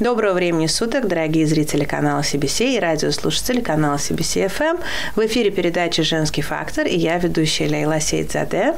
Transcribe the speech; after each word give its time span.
Доброго 0.00 0.32
времени 0.32 0.66
суток, 0.66 1.06
дорогие 1.08 1.46
зрители 1.46 1.84
канала 1.84 2.22
CBC 2.22 2.76
и 2.76 2.80
радиослушатели 2.80 3.60
канала 3.60 3.96
CBC 3.96 4.46
FM. 4.46 4.80
В 5.14 5.26
эфире 5.26 5.50
передача 5.50 6.02
«Женский 6.02 6.40
фактор» 6.40 6.86
и 6.86 6.96
я, 6.96 7.18
ведущая 7.18 7.68
Лейла 7.68 8.00
Сейдзаде. 8.00 8.76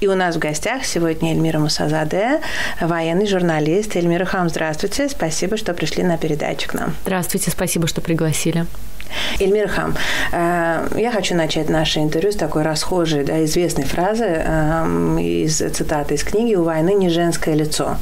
И 0.00 0.06
у 0.06 0.14
нас 0.14 0.36
в 0.36 0.38
гостях 0.38 0.86
сегодня 0.86 1.32
Эльмира 1.32 1.58
Мусазаде, 1.58 2.40
военный 2.80 3.26
журналист. 3.26 3.94
Эльмира 3.94 4.24
Хам, 4.24 4.48
здравствуйте. 4.48 5.10
Спасибо, 5.10 5.58
что 5.58 5.74
пришли 5.74 6.02
на 6.02 6.16
передачу 6.16 6.70
к 6.70 6.72
нам. 6.72 6.96
Здравствуйте, 7.02 7.50
спасибо, 7.50 7.86
что 7.86 8.00
пригласили. 8.00 8.64
Эльмир 9.40 9.68
Хам, 9.68 9.94
э, 10.32 10.88
я 10.96 11.10
хочу 11.12 11.34
начать 11.34 11.68
наше 11.68 12.00
интервью 12.00 12.32
с 12.32 12.36
такой 12.36 12.62
расхожей, 12.62 13.24
да, 13.24 13.44
известной 13.44 13.84
фразы 13.84 14.26
э, 14.26 15.18
из 15.20 15.56
цитаты 15.56 16.14
из 16.14 16.24
книги 16.24 16.54
«У 16.54 16.62
войны 16.62 16.94
не 16.94 17.08
женское 17.08 17.54
лицо». 17.54 17.96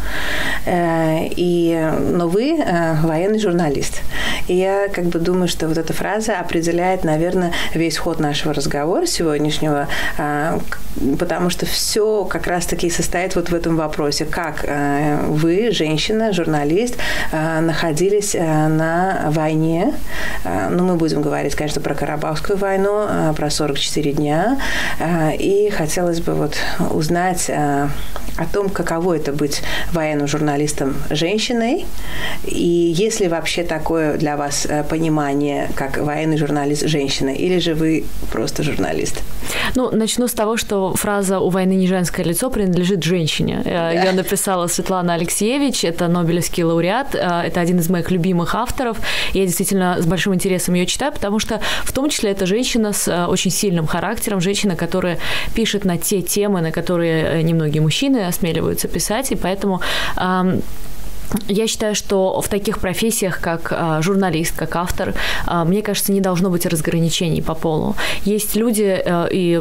Э, 0.67 1.27
и, 1.31 1.91
но 2.11 2.29
вы 2.29 2.63
военный 3.03 3.39
журналист. 3.39 4.03
И 4.49 4.55
я 4.55 4.89
как 4.89 5.07
бы 5.07 5.19
думаю, 5.19 5.49
что 5.49 5.69
вот 5.69 5.79
эта 5.79 5.93
фраза 5.93 6.39
определяет, 6.39 7.05
наверное, 7.05 7.53
весь 7.75 7.97
ход 7.97 8.21
нашего 8.21 8.53
разговора 8.55 9.07
сегодняшнего, 9.07 9.89
потому 11.19 11.51
что 11.51 11.67
все 11.67 12.25
как 12.25 12.47
раз-таки 12.47 12.91
состоит 12.91 13.35
вот 13.37 13.51
в 13.51 13.55
этом 13.55 13.77
вопросе. 13.77 14.25
Как 14.25 14.65
вы, 15.29 15.71
женщина, 15.71 16.33
журналист, 16.33 16.97
находились 17.33 18.35
на 18.35 19.31
войне, 19.31 19.95
ну, 20.45 20.85
мы 20.85 20.92
будем 20.97 21.23
говорить, 21.23 21.55
конечно, 21.55 21.81
про 21.81 21.95
Карабахскую 21.95 22.59
войну, 22.59 23.07
а, 23.09 23.33
про 23.35 23.51
44 23.51 24.13
дня. 24.13 24.59
А, 25.01 25.31
и 25.31 25.71
хотелось 25.71 26.21
бы 26.21 26.35
вот 26.35 26.57
узнать 26.91 27.51
а, 27.51 27.89
о 28.39 28.47
том, 28.47 28.69
каково 28.69 29.17
это 29.17 29.33
быть 29.33 29.63
военным 29.93 30.27
журналистом 30.27 30.97
женщиной, 31.11 31.87
и 32.45 32.95
есть 32.97 33.21
ли 33.21 33.29
вообще 33.29 33.63
такое 33.63 34.17
для 34.17 34.37
вас 34.37 34.67
понимание, 34.89 35.71
как 35.75 35.99
военный 35.99 36.39
журналист 36.39 36.87
женщина, 36.87 37.31
или 37.31 37.59
же 37.59 37.75
вы 37.75 38.05
просто 38.31 38.63
журналист? 38.63 39.23
Ну, 39.75 39.91
начну 39.91 40.29
с 40.29 40.33
того, 40.33 40.57
что 40.57 40.95
фраза 40.95 41.39
«у 41.39 41.49
войны 41.49 41.73
не 41.73 41.87
женское 41.87 42.25
лицо» 42.25 42.51
принадлежит 42.51 43.03
женщине. 43.03 43.63
Э, 43.65 43.93
Ее 43.95 44.13
написала 44.13 44.67
Светлана 44.67 45.15
Алексеевич, 45.15 45.85
это 45.85 46.09
Нобелевский 46.09 46.65
лауреат, 46.65 47.15
это 47.15 47.61
один 47.61 47.79
из 47.79 47.89
моих 47.89 48.11
любимых 48.11 48.55
авторов. 48.55 48.99
Я 49.33 49.45
действительно 49.47 49.97
с 50.01 50.07
большим 50.07 50.35
интересом 50.35 50.75
ее 50.75 50.87
читаю, 50.87 51.13
потому 51.13 51.39
что 51.39 51.61
в 51.85 51.93
том 51.93 52.09
числе 52.09 52.31
это 52.31 52.47
женщина 52.47 52.93
с 52.93 53.09
э, 53.09 53.27
очень 53.27 53.51
сильным 53.51 53.87
характером, 53.87 54.41
женщина, 54.41 54.77
которая 54.77 55.19
пишет 55.55 55.85
на 55.85 55.99
те 55.99 56.23
темы, 56.23 56.61
на 56.61 56.73
которые 56.73 57.25
э, 57.25 57.43
немногие 57.43 57.83
мужчины 57.83 58.27
осмеливаются 58.27 58.89
писать, 58.89 59.33
и 59.33 59.37
поэтому 59.37 59.81
я 61.49 61.67
считаю, 61.67 61.95
что 61.95 62.41
в 62.41 62.49
таких 62.49 62.79
профессиях, 62.79 63.41
как 63.41 63.73
а, 63.73 64.03
журналист, 64.03 64.57
как 64.57 64.77
автор, 64.77 65.15
а, 65.47 65.65
мне 65.65 65.83
кажется, 65.83 66.13
не 66.13 66.21
должно 66.21 66.51
быть 66.51 66.67
разграничений 66.67 67.43
по 67.43 67.55
полу. 67.55 67.95
Есть 68.25 68.57
люди, 68.57 69.03
а, 69.05 69.27
и 69.27 69.61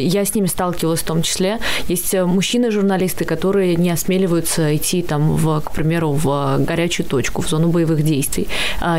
я 0.00 0.24
с 0.24 0.34
ними 0.34 0.46
сталкивалась 0.46 1.00
в 1.00 1.04
том 1.04 1.22
числе, 1.22 1.58
есть 1.88 2.14
мужчины-журналисты, 2.14 3.24
которые 3.24 3.76
не 3.76 3.90
осмеливаются 3.90 4.76
идти, 4.76 5.02
там, 5.02 5.36
в, 5.36 5.60
к 5.60 5.72
примеру, 5.72 6.12
в 6.12 6.58
горячую 6.58 7.06
точку, 7.06 7.42
в 7.42 7.48
зону 7.48 7.68
боевых 7.68 8.02
действий. 8.02 8.48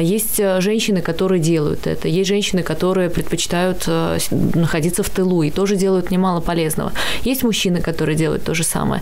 Есть 0.01 0.37
женщины, 0.59 1.01
которые 1.01 1.41
делают 1.41 1.87
это. 1.87 2.07
Есть 2.07 2.29
женщины, 2.29 2.63
которые 2.63 3.09
предпочитают 3.09 3.87
находиться 4.55 5.03
в 5.03 5.09
тылу 5.09 5.43
и 5.43 5.51
тоже 5.51 5.75
делают 5.75 6.11
немало 6.11 6.41
полезного. 6.41 6.91
Есть 7.23 7.43
мужчины, 7.43 7.81
которые 7.81 8.15
делают 8.15 8.43
то 8.43 8.53
же 8.53 8.63
самое. 8.63 9.01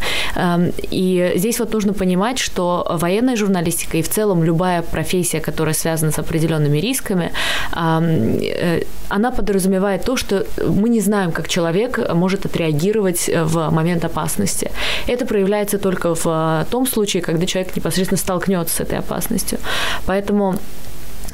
И 0.92 1.33
здесь 1.36 1.59
вот 1.59 1.73
нужно 1.73 1.93
понимать, 1.93 2.39
что 2.39 2.87
военные 2.89 3.11
военная 3.11 3.36
журналистика 3.36 3.98
и 3.98 4.02
в 4.02 4.08
целом 4.08 4.44
любая 4.44 4.82
профессия, 4.82 5.42
которая 5.42 5.73
связана 5.73 6.11
с 6.11 6.20
определенными 6.20 6.80
рисками, 6.80 7.32
э, 7.76 8.82
она 9.10 9.32
подразумевает 9.32 10.05
то, 10.05 10.16
что 10.16 10.45
мы 10.67 10.89
не 10.89 11.02
знаем, 11.02 11.32
как 11.32 11.48
человек 11.48 11.99
может 12.14 12.45
отреагировать 12.45 13.30
в 13.33 13.70
момент 13.70 14.05
опасности. 14.05 14.72
Это 15.08 15.26
проявляется 15.26 15.77
только 15.77 16.16
в 16.16 16.66
том 16.70 16.88
случае, 16.88 17.22
когда 17.22 17.45
человек 17.45 17.76
непосредственно 17.76 18.17
столкнется 18.17 18.76
с 18.76 18.80
этой 18.80 18.99
опасностью. 18.99 19.60
Поэтому 20.05 20.55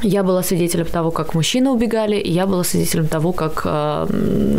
я 0.04 0.24
была 0.24 0.44
свидетелем 0.44 0.86
того, 0.86 1.12
как 1.12 1.34
мужчины 1.34 1.70
убегали, 1.70 2.16
и 2.16 2.32
я 2.32 2.46
была 2.46 2.64
свидетелем 2.64 3.08
того, 3.08 3.32
как 3.32 3.62
э, 3.66 4.08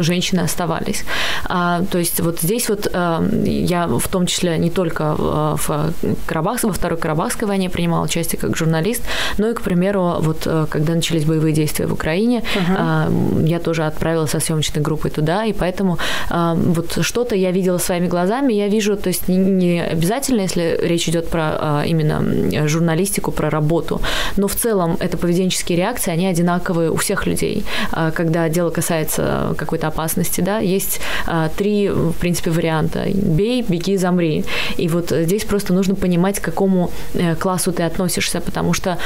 женщины 0.01 0.41
оставались. 0.41 1.05
А, 1.45 1.83
то 1.91 1.99
есть 1.99 2.21
вот 2.21 2.41
здесь 2.41 2.69
вот 2.69 2.89
э, 2.93 3.43
я 3.45 3.87
в 3.87 4.09
том 4.09 4.27
числе 4.27 4.59
не 4.59 4.71
только 4.71 5.15
э, 5.19 5.57
в 5.57 5.93
Карабах, 6.27 6.63
во 6.63 6.73
Второй 6.73 6.99
Карабахской 6.99 7.47
войне 7.47 7.71
принимала 7.71 8.05
участие 8.05 8.41
как 8.41 8.57
журналист, 8.57 9.03
но 9.39 9.49
и, 9.49 9.55
к 9.55 9.63
примеру, 9.63 10.17
вот 10.21 10.43
э, 10.47 10.67
когда 10.71 10.95
начались 10.95 11.25
боевые 11.25 11.55
действия 11.55 11.87
в 11.87 11.93
Украине, 11.93 12.43
uh-huh. 12.57 13.43
э, 13.45 13.49
я 13.49 13.59
тоже 13.61 13.87
отправилась 13.87 14.31
со 14.31 14.41
съемочной 14.41 14.83
группой 14.83 15.11
туда, 15.11 15.45
и 15.45 15.53
поэтому 15.53 15.99
э, 16.31 16.55
вот 16.57 16.99
что-то 17.03 17.35
я 17.37 17.53
видела 17.53 17.79
своими 17.79 18.09
глазами, 18.09 18.53
я 18.53 18.69
вижу, 18.69 18.97
то 18.97 19.09
есть 19.09 19.29
не, 19.29 19.37
не 19.37 19.81
обязательно, 19.81 20.43
если 20.43 20.79
речь 20.83 21.09
идет 21.09 21.29
про 21.29 21.83
э, 21.85 21.89
именно 21.89 22.69
журналистику, 22.69 23.33
про 23.33 23.51
работу, 23.51 24.01
но 24.37 24.49
в 24.49 24.55
целом 24.55 24.97
это 25.01 25.17
поведенческие 25.29 25.77
реакции, 25.77 26.11
они 26.11 26.27
одинаковые 26.27 26.91
у 26.91 26.97
всех 26.97 27.27
людей. 27.27 27.65
А, 27.93 28.11
когда 28.11 28.49
дело 28.49 28.71
касается 28.71 29.55
какой-то 29.59 29.89
опасности, 29.89 30.41
да, 30.41 30.59
есть 30.59 31.01
а, 31.27 31.51
три, 31.51 31.91
в 31.91 32.15
принципе, 32.15 32.51
варианта. 32.51 33.05
Бей, 33.13 33.63
беги, 33.63 33.99
замри. 33.99 34.45
И 34.79 34.89
вот 34.89 35.11
здесь 35.11 35.45
просто 35.45 35.75
нужно 35.75 35.95
понимать, 35.95 36.41
к 36.41 36.45
какому 36.45 36.91
э, 37.15 37.35
классу 37.35 37.73
ты 37.73 37.83
относишься, 37.83 38.41
потому 38.41 38.75
что 38.75 38.99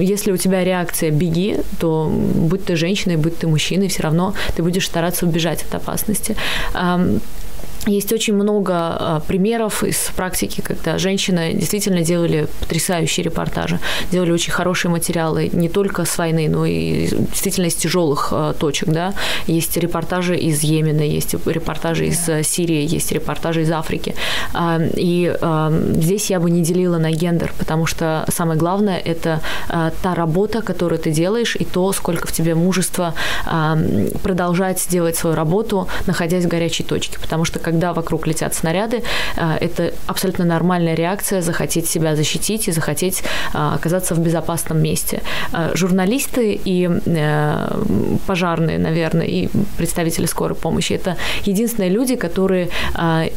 если 0.00 0.32
у 0.32 0.36
тебя 0.36 0.64
реакция 0.64 1.10
«беги», 1.10 1.58
то 1.78 2.10
будь 2.10 2.64
ты 2.64 2.76
женщиной, 2.76 3.16
будь 3.16 3.38
ты 3.38 3.46
мужчиной, 3.46 3.88
все 3.88 4.02
равно 4.02 4.34
ты 4.56 4.62
будешь 4.62 4.86
стараться 4.86 5.26
убежать 5.26 5.62
от 5.62 5.74
опасности. 5.74 6.36
Есть 7.86 8.12
очень 8.12 8.34
много 8.34 8.74
а, 8.74 9.20
примеров 9.26 9.82
из 9.82 10.10
практики, 10.14 10.60
когда 10.60 10.98
женщины 10.98 11.52
действительно 11.52 12.02
делали 12.02 12.46
потрясающие 12.60 13.24
репортажи, 13.24 13.80
делали 14.12 14.30
очень 14.30 14.52
хорошие 14.52 14.90
материалы 14.90 15.50
не 15.52 15.68
только 15.68 16.04
с 16.04 16.16
войны, 16.16 16.48
но 16.48 16.64
и 16.64 17.08
действительно 17.08 17.66
из 17.66 17.74
тяжелых 17.74 18.28
а, 18.30 18.52
точек. 18.52 18.88
Да? 18.88 19.14
Есть 19.48 19.76
репортажи 19.76 20.36
из 20.36 20.62
Йемена, 20.62 21.02
есть 21.02 21.34
репортажи 21.44 22.06
из 22.06 22.28
а, 22.28 22.44
Сирии, 22.44 22.86
есть 22.86 23.10
репортажи 23.10 23.62
из 23.62 23.70
Африки. 23.72 24.14
И 24.94 25.34
здесь 25.96 26.30
я 26.30 26.40
бы 26.40 26.50
не 26.50 26.62
делила 26.62 26.98
на 26.98 27.10
гендер, 27.10 27.52
потому 27.58 27.86
что 27.86 28.24
самое 28.28 28.58
главное– 28.58 28.98
это 29.04 29.40
та 29.68 30.14
работа, 30.14 30.62
которую 30.62 30.98
ты 30.98 31.10
делаешь, 31.10 31.56
и 31.56 31.64
то, 31.64 31.92
сколько 31.92 32.28
в 32.28 32.32
тебе 32.32 32.54
мужества 32.54 33.14
продолжать 34.22 34.86
делать 34.88 35.16
свою 35.16 35.34
работу, 35.36 35.88
находясь 36.06 36.44
в 36.44 36.48
горячей 36.48 36.84
точке. 36.84 37.18
Потому 37.18 37.44
что 37.44 37.58
когда 37.58 37.71
вокруг 37.92 38.26
летят 38.26 38.54
снаряды, 38.54 39.02
э, 39.36 39.56
это 39.60 39.92
абсолютно 40.06 40.44
нормальная 40.44 40.94
реакция 40.94 41.42
захотеть 41.42 41.88
себя 41.88 42.16
защитить 42.16 42.68
и 42.68 42.72
захотеть 42.72 43.22
э, 43.54 43.74
оказаться 43.74 44.14
в 44.14 44.18
безопасном 44.18 44.82
месте. 44.82 45.22
Э, 45.52 45.70
журналисты 45.74 46.60
и 46.64 46.90
пожарные, 48.26 48.78
наверное, 48.78 49.26
и 49.26 49.48
представители 49.76 50.26
скорой 50.26 50.54
помощи– 50.54 50.92
это 50.94 51.16
единственные 51.44 51.90
люди, 51.90 52.16
которые 52.16 52.68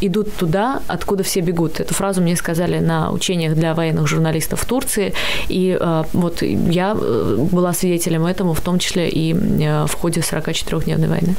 идут 0.02 0.36
туда, 0.36 0.82
откуда 0.88 1.24
все 1.24 1.42
бегут. 1.42 1.80
Эту 1.80 1.94
фразу 1.94 2.22
мне 2.22 2.36
сказали 2.36 2.80
на 2.80 3.12
учениях 3.12 3.54
для 3.56 3.74
военных 3.74 4.08
журналистов 4.08 4.62
в 4.62 4.66
Турции, 4.66 5.14
и 5.48 5.78
вот 6.14 6.42
я 6.42 6.96
была 6.96 7.74
свидетелем 7.74 8.26
этому, 8.26 8.54
в 8.54 8.62
том 8.62 8.80
числе 8.80 9.10
и 9.10 9.34
в 9.34 9.94
ходе 9.94 10.22
44-дневной 10.22 11.08
войны. 11.08 11.36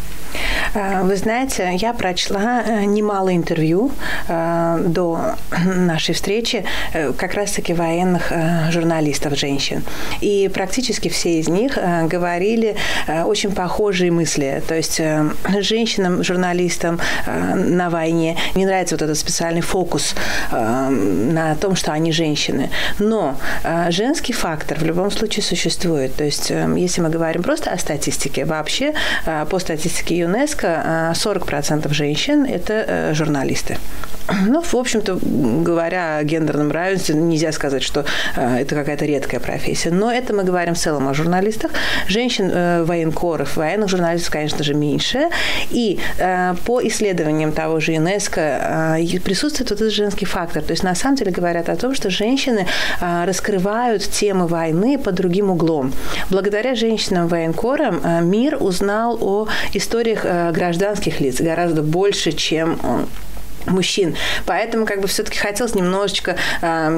Вы 1.03 1.17
знаете, 1.17 1.77
я 1.79 1.93
прочла 1.93 2.63
немало 2.87 3.35
интервью 3.35 3.91
э, 4.29 4.85
до 4.87 5.37
нашей 5.65 6.15
встречи 6.15 6.65
э, 6.93 7.13
как 7.13 7.35
раз-таки 7.35 7.75
военных 7.75 8.33
э, 8.33 8.71
журналистов, 8.71 9.39
женщин. 9.39 9.83
И 10.21 10.51
практически 10.53 11.09
все 11.09 11.39
из 11.41 11.49
них 11.49 11.79
э, 11.79 12.07
говорили 12.07 12.77
э, 13.07 13.23
очень 13.25 13.53
похожие 13.53 14.11
мысли. 14.11 14.63
То 14.67 14.75
есть 14.75 15.01
э, 15.01 15.31
женщинам, 15.61 16.23
журналистам 16.23 16.99
э, 17.27 17.55
на 17.55 17.91
войне 17.91 18.37
не 18.55 18.67
нравится 18.67 18.95
вот 18.95 19.03
этот 19.03 19.19
специальный 19.19 19.63
фокус 19.63 20.15
э, 20.53 20.89
на 20.89 21.55
том, 21.57 21.77
что 21.77 21.93
они 21.93 22.13
женщины. 22.13 22.71
Но 22.99 23.37
э, 23.65 23.91
женский 23.91 24.33
фактор 24.33 24.79
в 24.79 24.85
любом 24.85 25.11
случае 25.11 25.43
существует. 25.43 26.15
То 26.17 26.25
есть 26.25 26.51
э, 26.51 26.67
если 26.77 27.01
мы 27.03 27.11
говорим 27.11 27.43
просто 27.43 27.71
о 27.71 27.79
статистике, 27.79 28.45
вообще 28.45 28.95
э, 29.27 29.47
по 29.51 29.59
статистике 29.59 30.19
ЮНЕСКО 30.19 30.67
э, 30.67 31.13
40% 31.13 31.93
женщин– 31.93 32.45
это 32.49 32.76
это 32.77 33.15
журналисты. 33.15 33.79
Ну, 34.47 34.61
в 34.61 34.75
общем-то, 34.75 35.19
говоря 35.23 36.19
о 36.19 36.25
гендерном 36.25 36.71
равенстве, 36.71 37.15
нельзя 37.15 37.53
сказать, 37.53 37.83
что 37.83 38.05
э, 38.37 38.59
это 38.59 38.75
какая-то 38.75 39.05
редкая 39.05 39.41
профессия. 39.41 39.91
Но 39.91 40.13
это 40.13 40.35
мы 40.35 40.43
говорим 40.43 40.75
в 40.75 40.79
целом 40.79 41.09
о 41.09 41.15
журналистах. 41.15 41.71
Женщин 42.09 42.51
э, 42.53 42.83
военкоров, 42.83 43.57
военных 43.57 43.89
журналистов, 43.89 44.33
конечно 44.33 44.65
же, 44.65 44.75
меньше. 44.75 45.29
И 45.71 46.01
э, 46.19 46.55
по 46.65 46.85
исследованиям 46.87 47.53
того 47.53 47.79
же 47.81 47.93
ЮНЕСКО 47.93 48.97
э, 48.99 49.21
присутствует 49.21 49.71
вот 49.71 49.81
этот 49.81 49.93
женский 49.93 50.27
фактор. 50.27 50.63
То 50.63 50.73
есть, 50.73 50.83
на 50.83 50.95
самом 50.95 51.17
деле, 51.17 51.31
говорят 51.31 51.69
о 51.69 51.77
том, 51.77 51.95
что 51.95 52.11
женщины 52.11 52.67
э, 53.01 53.25
раскрывают 53.25 54.03
темы 54.03 54.49
войны 54.49 54.99
под 54.99 55.15
другим 55.15 55.51
углом. 55.51 55.93
Благодаря 56.31 56.75
женщинам-военкорам 56.75 58.01
э, 58.03 58.21
мир 58.23 58.57
узнал 58.61 59.19
о 59.21 59.47
историях 59.73 60.21
э, 60.25 60.51
гражданских 60.53 61.21
лиц 61.21 61.41
гораздо 61.41 61.83
больше, 61.83 62.33
чем 62.33 62.66
чем 62.67 62.79
он 62.83 63.07
мужчин. 63.67 64.17
Поэтому 64.45 64.87
как 64.87 65.01
бы 65.01 65.09
все-таки 65.09 65.39
хотелось 65.39 65.75
немножечко 65.75 66.37
э, 66.63 66.89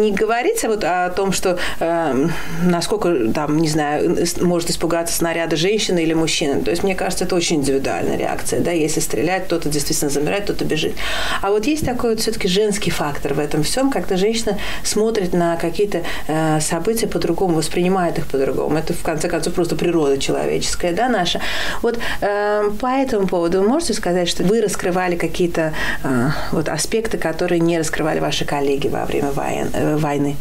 не 0.00 0.12
говорить 0.12 0.62
вот 0.64 0.84
о 0.84 1.10
том, 1.10 1.32
что 1.32 1.58
э, 1.80 2.28
насколько 2.64 3.32
там, 3.32 3.58
не 3.58 3.68
знаю, 3.68 4.16
может 4.40 4.70
испугаться 4.70 5.14
снаряда 5.14 5.56
женщина 5.56 5.98
или 5.98 6.14
мужчина. 6.14 6.62
То 6.62 6.70
есть, 6.70 6.82
мне 6.82 6.94
кажется, 6.94 7.24
это 7.24 7.34
очень 7.36 7.56
индивидуальная 7.56 8.16
реакция. 8.16 8.60
Да? 8.60 8.70
Если 8.70 9.00
стрелять, 9.00 9.46
кто-то 9.46 9.68
действительно 9.68 10.10
замирает, 10.10 10.44
кто-то 10.44 10.64
бежит. 10.64 10.94
А 11.40 11.50
вот 11.50 11.66
есть 11.66 11.84
такой 11.84 12.10
вот 12.10 12.20
все-таки 12.20 12.48
женский 12.48 12.90
фактор 12.90 13.34
в 13.34 13.38
этом 13.38 13.62
всем, 13.62 13.90
когда 13.90 14.16
женщина 14.16 14.58
смотрит 14.82 15.32
на 15.32 15.56
какие-то 15.56 16.02
э, 16.28 16.60
события 16.60 17.06
по-другому, 17.06 17.56
воспринимает 17.56 18.18
их 18.18 18.26
по-другому. 18.26 18.76
Это, 18.76 18.92
в 18.92 19.02
конце 19.02 19.28
концов, 19.28 19.54
просто 19.54 19.76
природа 19.76 20.18
человеческая, 20.18 20.92
да, 20.92 21.08
наша. 21.08 21.40
Вот 21.82 21.98
э, 22.20 22.70
по 22.80 22.86
этому 22.86 23.26
поводу 23.26 23.60
вы 23.60 23.68
можете 23.68 23.94
сказать, 23.94 24.28
что 24.28 24.42
вы 24.44 24.60
раскрывали 24.60 25.16
какие-то 25.16 25.72
э, 26.02 26.11
вот 26.52 26.68
аспекты, 26.68 27.18
которые 27.18 27.60
не 27.60 27.78
раскрывали 27.78 28.20
ваши 28.20 28.44
коллеги 28.44 28.88
во 28.88 29.04
время 29.04 29.30
э, 29.72 29.96
войны? 29.96 30.36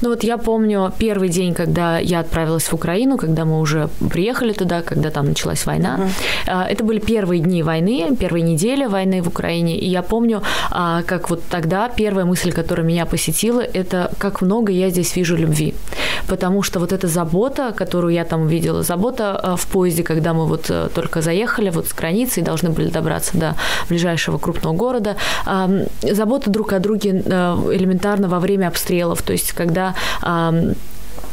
Ну 0.00 0.10
вот 0.10 0.24
я 0.24 0.38
помню 0.38 0.92
первый 0.98 1.28
день, 1.28 1.54
когда 1.54 1.98
я 1.98 2.20
отправилась 2.20 2.64
в 2.64 2.74
Украину, 2.74 3.16
когда 3.16 3.44
мы 3.44 3.60
уже 3.60 3.88
приехали 4.10 4.52
туда, 4.52 4.82
когда 4.82 5.10
там 5.10 5.26
началась 5.26 5.66
война. 5.66 6.08
Uh-huh. 6.46 6.66
Это 6.66 6.84
были 6.84 7.00
первые 7.00 7.40
дни 7.40 7.62
войны, 7.62 8.16
первые 8.16 8.42
недели 8.42 8.86
войны 8.86 9.22
в 9.22 9.28
Украине. 9.28 9.76
И 9.76 9.88
я 9.88 10.02
помню, 10.02 10.42
а, 10.70 11.02
как 11.02 11.30
вот 11.30 11.42
тогда 11.50 11.88
первая 11.88 12.24
мысль, 12.24 12.52
которая 12.52 12.86
меня 12.86 13.06
посетила, 13.06 13.60
это 13.60 14.10
как 14.18 14.40
много 14.40 14.72
я 14.72 14.90
здесь 14.90 15.16
вижу 15.16 15.36
любви. 15.36 15.74
Потому 16.28 16.62
что 16.62 16.80
вот 16.80 16.92
эта 16.92 17.08
забота, 17.08 17.72
которую 17.72 18.12
я 18.12 18.24
там 18.24 18.42
увидела, 18.42 18.82
забота 18.82 19.36
а, 19.36 19.56
в 19.56 19.66
поезде, 19.66 20.02
когда 20.02 20.32
мы 20.32 20.46
вот 20.46 20.66
э, 20.70 20.88
только 20.94 21.22
заехали 21.22 21.70
вот 21.70 21.88
с 21.88 21.94
границы 21.94 22.40
и 22.40 22.42
должны 22.42 22.70
были 22.70 22.88
добраться 22.88 23.36
до 23.36 23.54
ближайшего 23.88 24.38
крупного 24.38 24.74
города, 24.74 25.07
забота 26.02 26.50
друг 26.50 26.72
о 26.72 26.78
друге 26.78 27.22
э, 27.24 27.30
элементарно 27.72 28.28
во 28.28 28.40
время 28.40 28.68
обстрелов. 28.68 29.22
То 29.22 29.32
есть 29.32 29.52
когда 29.52 29.94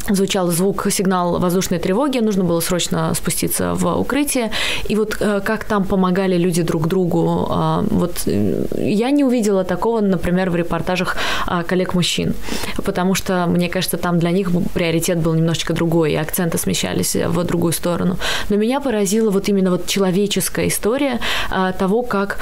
звучал 0.10 0.52
звук, 0.52 0.88
сигнал 0.92 1.40
воздушной 1.40 1.80
тревоги, 1.80 2.20
нужно 2.20 2.44
было 2.44 2.60
срочно 2.60 3.14
спуститься 3.14 3.74
в 3.74 4.00
укрытие. 4.00 4.52
И 4.88 4.96
вот 4.96 5.18
э, 5.20 5.42
как 5.44 5.64
там 5.64 5.84
помогали 5.84 6.38
люди 6.38 6.62
друг 6.62 6.88
другу, 6.88 7.48
а, 7.50 7.84
вот 7.90 8.24
э, 8.28 8.66
я 8.78 9.10
не 9.10 9.24
увидела 9.24 9.64
такого, 9.64 10.02
например, 10.02 10.50
в 10.50 10.56
репортажах 10.56 11.18
а, 11.48 11.64
коллег-мужчин, 11.64 12.36
потому 12.78 13.16
что, 13.16 13.46
мне 13.48 13.70
кажется, 13.70 13.98
там 13.98 14.20
для 14.20 14.32
них 14.32 14.52
приоритет 14.74 15.20
был 15.20 15.34
немножечко 15.34 15.74
другой, 15.74 16.14
и 16.14 16.16
акценты 16.16 16.58
смещались 16.58 17.16
в 17.16 17.44
другую 17.44 17.74
сторону. 17.74 18.18
Но 18.50 18.58
меня 18.58 18.80
поразила 18.80 19.32
вот 19.32 19.50
именно 19.50 19.72
вот 19.72 19.88
человеческая 19.88 20.68
история 20.68 21.20
а, 21.50 21.72
того, 21.72 22.04
как 22.04 22.38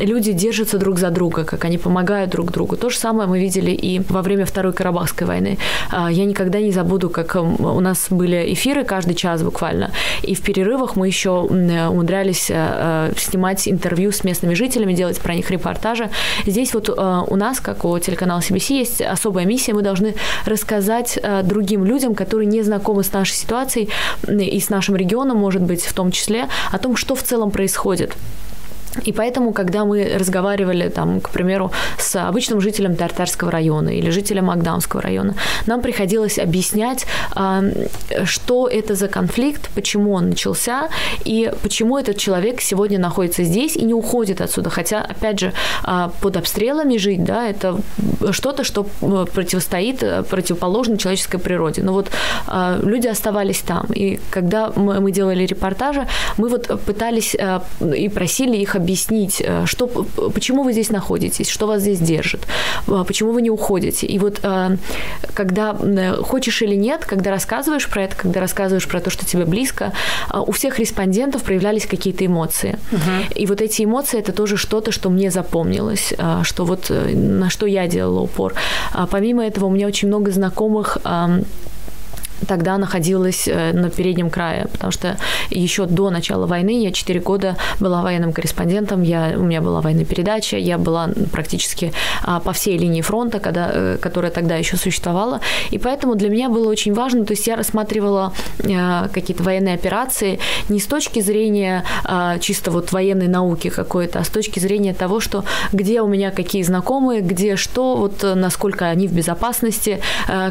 люди 0.00 0.32
держатся 0.32 0.78
друг 0.78 0.98
за 0.98 1.10
друга, 1.10 1.44
как 1.44 1.64
они 1.64 1.78
помогают 1.78 2.30
друг 2.30 2.50
другу. 2.50 2.76
То 2.76 2.90
же 2.90 2.98
самое 2.98 3.28
мы 3.28 3.38
видели 3.38 3.70
и 3.70 4.00
во 4.08 4.22
время 4.22 4.44
Второй 4.44 4.72
Карабахской 4.72 5.26
войны. 5.26 5.58
Я 5.92 6.24
никогда 6.24 6.60
не 6.60 6.72
забуду 6.72 6.87
забуду, 6.88 7.10
как 7.10 7.36
эм, 7.36 7.56
у 7.60 7.80
нас 7.80 8.06
были 8.10 8.52
эфиры 8.52 8.84
каждый 8.84 9.14
час 9.14 9.42
буквально, 9.42 9.90
и 10.22 10.34
в 10.34 10.40
перерывах 10.40 10.96
мы 10.96 11.06
еще 11.06 11.30
умудрялись 11.30 12.50
э, 12.50 12.54
э, 12.56 13.12
снимать 13.18 13.68
интервью 13.68 14.10
с 14.10 14.24
местными 14.24 14.54
жителями, 14.54 14.94
делать 14.94 15.20
про 15.20 15.34
них 15.34 15.50
репортажи. 15.50 16.10
Здесь 16.46 16.74
вот 16.74 16.88
э, 16.88 17.24
у 17.26 17.36
нас, 17.36 17.60
как 17.60 17.84
у 17.84 17.98
телеканала 17.98 18.40
CBC, 18.40 18.72
есть 18.72 19.02
особая 19.02 19.44
миссия, 19.44 19.74
мы 19.74 19.82
должны 19.82 20.14
рассказать 20.46 21.18
другим 21.44 21.84
людям, 21.84 22.14
которые 22.14 22.46
не 22.46 22.62
знакомы 22.62 23.02
с 23.02 23.12
нашей 23.12 23.34
ситуацией 23.34 23.90
и 24.26 24.60
с 24.60 24.70
нашим 24.70 24.96
регионом, 24.96 25.36
может 25.36 25.62
быть, 25.62 25.84
в 25.84 25.92
том 25.92 26.10
числе, 26.10 26.48
о 26.72 26.78
том, 26.78 26.96
что 26.96 27.14
в 27.14 27.22
целом 27.22 27.50
происходит. 27.50 28.16
И 29.04 29.12
поэтому, 29.12 29.52
когда 29.52 29.84
мы 29.84 30.16
разговаривали, 30.18 30.88
там, 30.88 31.20
к 31.20 31.30
примеру, 31.30 31.72
с 31.98 32.16
обычным 32.16 32.60
жителем 32.60 32.96
Тартарского 32.96 33.50
района 33.50 33.90
или 33.90 34.10
жителем 34.10 34.50
Агдамского 34.50 35.02
района, 35.02 35.34
нам 35.66 35.82
приходилось 35.82 36.38
объяснять, 36.38 37.06
а, 37.34 37.62
что 38.24 38.68
это 38.68 38.94
за 38.94 39.08
конфликт, 39.08 39.70
почему 39.74 40.14
он 40.14 40.30
начался 40.30 40.88
и 41.24 41.52
почему 41.62 41.98
этот 41.98 42.16
человек 42.16 42.60
сегодня 42.60 42.98
находится 42.98 43.44
здесь 43.44 43.76
и 43.76 43.84
не 43.84 43.94
уходит 43.94 44.40
отсюда. 44.40 44.70
Хотя, 44.70 45.00
опять 45.00 45.40
же, 45.40 45.52
а, 45.84 46.10
под 46.20 46.36
обстрелами 46.36 46.96
жить, 46.98 47.24
да, 47.24 47.48
это 47.48 47.78
что-то, 48.30 48.64
что 48.64 48.84
противостоит, 49.34 50.02
противоположно 50.28 50.98
человеческой 50.98 51.38
природе. 51.38 51.82
Но 51.82 51.92
вот 51.92 52.10
а, 52.46 52.78
люди 52.82 53.06
оставались 53.06 53.60
там. 53.60 53.86
И 53.94 54.18
когда 54.30 54.70
мы 54.74 55.12
делали 55.12 55.46
репортажи, 55.46 56.06
мы 56.36 56.48
вот 56.48 56.80
пытались 56.84 57.36
и 57.96 58.08
просили 58.08 58.56
их 58.56 58.74
объяснить, 58.78 59.42
э, 59.44 59.66
что, 59.66 59.86
почему 59.86 60.62
вы 60.62 60.72
здесь 60.72 60.90
находитесь, 60.90 61.48
что 61.48 61.66
вас 61.66 61.82
здесь 61.82 61.98
держит, 61.98 62.46
э, 62.86 63.04
почему 63.06 63.32
вы 63.32 63.42
не 63.42 63.50
уходите. 63.50 64.06
И 64.06 64.18
вот 64.18 64.40
э, 64.42 64.76
когда 65.34 65.76
хочешь 66.22 66.62
или 66.62 66.74
нет, 66.74 67.04
когда 67.04 67.30
рассказываешь 67.30 67.88
про 67.88 68.04
это, 68.04 68.16
когда 68.16 68.40
рассказываешь 68.40 68.88
про 68.88 69.00
то, 69.00 69.10
что 69.10 69.26
тебе 69.26 69.44
близко, 69.44 69.92
у 70.32 70.52
всех 70.52 70.78
респондентов 70.78 71.42
проявлялись 71.42 71.86
какие-то 71.86 72.24
эмоции. 72.24 72.78
Угу. 72.92 73.34
И 73.34 73.46
вот 73.46 73.60
эти 73.60 73.84
эмоции 73.84 74.18
это 74.18 74.32
тоже 74.32 74.56
что-то, 74.56 74.92
что 74.92 75.10
мне 75.10 75.30
запомнилось, 75.30 76.14
что 76.42 76.64
вот 76.64 76.90
на 76.90 77.50
что 77.50 77.66
я 77.66 77.86
делала 77.86 78.20
упор. 78.20 78.54
А 78.92 79.06
помимо 79.06 79.44
этого 79.44 79.66
у 79.66 79.70
меня 79.70 79.86
очень 79.86 80.08
много 80.08 80.30
знакомых 80.30 80.98
тогда 82.46 82.78
находилась 82.78 83.48
э, 83.48 83.72
на 83.72 83.90
переднем 83.90 84.30
крае, 84.30 84.68
потому 84.72 84.92
что 84.92 85.16
еще 85.50 85.86
до 85.86 86.10
начала 86.10 86.46
войны 86.46 86.82
я 86.82 86.92
4 86.92 87.20
года 87.20 87.56
была 87.80 88.02
военным 88.02 88.32
корреспондентом, 88.32 89.02
я, 89.02 89.34
у 89.36 89.42
меня 89.42 89.60
была 89.60 89.80
военная 89.80 90.04
передача, 90.04 90.56
я 90.56 90.78
была 90.78 91.08
практически 91.32 91.92
а, 92.22 92.40
по 92.40 92.52
всей 92.52 92.78
линии 92.78 93.02
фронта, 93.02 93.40
когда, 93.40 93.70
э, 93.72 93.98
которая 94.00 94.30
тогда 94.30 94.56
еще 94.56 94.76
существовала, 94.76 95.40
и 95.70 95.78
поэтому 95.78 96.14
для 96.14 96.28
меня 96.28 96.48
было 96.48 96.68
очень 96.68 96.94
важно, 96.94 97.24
то 97.24 97.32
есть 97.32 97.46
я 97.46 97.56
рассматривала 97.56 98.32
э, 98.60 99.08
какие-то 99.12 99.42
военные 99.42 99.74
операции 99.74 100.38
не 100.68 100.80
с 100.80 100.86
точки 100.86 101.20
зрения 101.20 101.84
а, 102.04 102.38
чисто 102.38 102.70
вот 102.70 102.92
военной 102.92 103.28
науки 103.28 103.68
какой-то, 103.68 104.20
а 104.20 104.24
с 104.24 104.28
точки 104.28 104.60
зрения 104.60 104.94
того, 104.94 105.20
что 105.20 105.44
где 105.72 106.00
у 106.02 106.06
меня 106.06 106.30
какие 106.30 106.62
знакомые, 106.62 107.20
где 107.20 107.56
что, 107.56 107.96
вот 107.96 108.22
насколько 108.22 108.86
они 108.86 109.08
в 109.08 109.12
безопасности, 109.12 110.00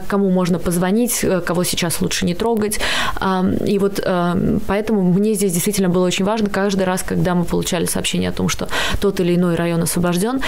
кому 0.08 0.30
можно 0.30 0.60
позвонить, 0.60 1.26
кого 1.46 1.64
сейчас 1.64 1.77
сейчас 1.78 2.02
лучше 2.02 2.26
не 2.26 2.34
трогать. 2.34 2.80
И 3.66 3.80
вот 3.80 4.06
поэтому 4.68 5.02
мне 5.02 5.34
здесь 5.34 5.54
действительно 5.54 5.90
было 5.90 6.06
очень 6.06 6.26
важно 6.26 6.50
каждый 6.50 6.84
раз, 6.84 7.04
когда 7.04 7.36
мы 7.36 7.46
получали 7.46 7.86
сообщение 7.86 8.30
о 8.30 8.34
том, 8.34 8.50
что 8.50 8.68
тот 9.00 9.20
или 9.20 9.36
иной 9.36 9.56
район 9.56 9.82
освобожден. 9.84 10.42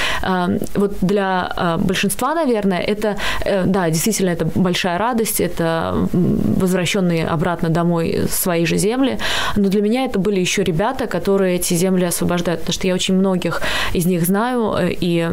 Вот 0.76 0.98
для 1.02 1.52
а, 1.56 1.78
большинства, 1.78 2.34
наверное, 2.34 2.80
это, 2.80 3.18
э, 3.46 3.64
да, 3.66 3.90
действительно, 3.90 4.30
это 4.30 4.46
большая 4.46 4.98
радость, 4.98 5.42
это 5.42 6.08
возвращенные 6.14 7.28
обратно 7.28 7.70
домой 7.70 8.28
свои 8.30 8.66
же 8.66 8.78
земли, 8.78 9.20
но 9.56 9.70
для 9.70 9.82
меня 9.82 10.06
это 10.06 10.20
были 10.20 10.40
еще 10.40 10.64
ребята, 10.64 11.08
которые 11.08 11.56
эти 11.56 11.74
земли 11.74 12.06
освобождают, 12.06 12.62
потому 12.62 12.74
что 12.74 12.88
я 12.88 12.94
очень 12.94 13.16
многих 13.16 13.62
из 13.94 14.06
них 14.06 14.26
знаю, 14.26 14.76
э, 14.78 14.96
и 15.00 15.30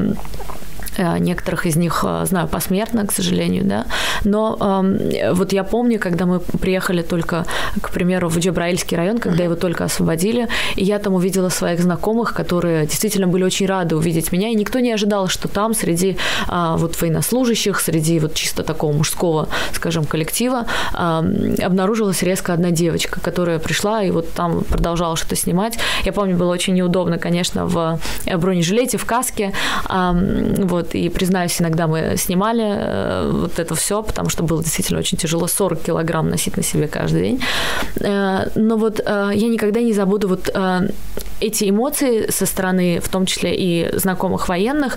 некоторых 1.18 1.66
из 1.66 1.76
них 1.76 2.04
э, 2.06 2.24
знаю 2.26 2.48
посмертно, 2.48 3.06
к 3.06 3.12
сожалению, 3.12 3.64
да. 3.64 3.86
Но 4.24 4.56
э, 4.60 5.32
вот 5.32 5.52
я 5.52 5.64
помню, 5.64 5.98
когда 5.98 6.26
мы 6.26 6.40
приехали 6.40 7.02
только, 7.02 7.44
к 7.80 7.90
примеру, 7.90 8.28
в 8.28 8.38
Джабраильский 8.38 8.96
район, 8.96 9.18
когда 9.18 9.44
его 9.44 9.54
только 9.54 9.84
освободили, 9.84 10.48
и 10.76 10.84
я 10.84 10.98
там 10.98 11.14
увидела 11.14 11.48
своих 11.48 11.80
знакомых, 11.80 12.34
которые 12.34 12.86
действительно 12.86 13.26
были 13.26 13.44
очень 13.44 13.66
рады 13.66 13.96
увидеть 13.96 14.32
меня, 14.32 14.48
и 14.48 14.54
никто 14.54 14.80
не 14.80 14.92
ожидал, 14.92 15.28
что 15.28 15.48
там 15.48 15.74
среди 15.74 16.16
э, 16.48 16.74
вот 16.76 17.00
военнослужащих, 17.00 17.80
среди 17.80 18.18
вот 18.18 18.34
чисто 18.34 18.62
такого 18.62 18.92
мужского, 18.92 19.48
скажем, 19.72 20.04
коллектива 20.04 20.66
э, 20.92 21.56
обнаружилась 21.62 22.22
резко 22.22 22.52
одна 22.52 22.70
девочка, 22.70 23.20
которая 23.20 23.58
пришла 23.58 24.02
и 24.02 24.10
вот 24.10 24.32
там 24.32 24.64
продолжала 24.64 25.16
что-то 25.16 25.36
снимать. 25.36 25.78
Я 26.04 26.12
помню, 26.12 26.36
было 26.36 26.52
очень 26.52 26.74
неудобно, 26.74 27.18
конечно, 27.18 27.66
в 27.66 27.98
бронежилете, 28.36 28.98
в 28.98 29.04
каске, 29.04 29.52
э, 29.88 30.54
вот, 30.58 30.85
вот, 30.86 30.94
и, 30.94 31.08
признаюсь, 31.08 31.60
иногда 31.60 31.86
мы 31.86 32.16
снимали 32.16 32.64
э, 32.64 33.30
вот 33.32 33.58
это 33.58 33.74
все, 33.74 34.02
потому 34.02 34.28
что 34.28 34.42
было 34.42 34.62
действительно 34.62 35.00
очень 35.00 35.18
тяжело 35.18 35.46
40 35.46 35.82
килограмм 35.82 36.28
носить 36.28 36.56
на 36.56 36.62
себе 36.62 36.86
каждый 36.86 37.22
день. 37.22 37.42
Э, 38.00 38.48
но 38.54 38.76
вот 38.76 39.00
э, 39.04 39.30
я 39.34 39.48
никогда 39.48 39.80
не 39.80 39.92
забуду 39.92 40.28
вот 40.28 40.50
эти 41.38 41.68
эмоции 41.68 42.30
со 42.30 42.46
стороны, 42.46 43.00
в 43.00 43.08
том 43.08 43.26
числе 43.26 43.54
и 43.54 43.98
знакомых 43.98 44.48
военных, 44.48 44.96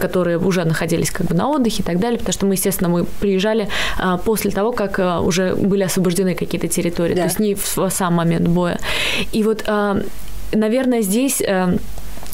которые 0.00 0.38
уже 0.38 0.64
находились 0.64 1.10
как 1.10 1.26
бы 1.26 1.34
на 1.34 1.48
отдыхе 1.48 1.82
и 1.82 1.86
так 1.86 1.98
далее, 1.98 2.18
потому 2.18 2.32
что 2.32 2.46
мы, 2.46 2.54
естественно, 2.54 2.90
мы 2.90 3.04
приезжали 3.04 3.68
после 4.24 4.50
того, 4.50 4.72
как 4.72 4.98
уже 5.24 5.54
были 5.54 5.84
освобождены 5.84 6.34
какие-то 6.34 6.68
территории, 6.68 7.14
да. 7.14 7.22
то 7.22 7.28
есть 7.28 7.38
не 7.38 7.54
в 7.54 7.90
сам 7.90 8.14
момент 8.14 8.48
боя. 8.48 8.78
И 9.32 9.42
вот, 9.42 9.64
наверное, 10.52 11.00
здесь 11.00 11.42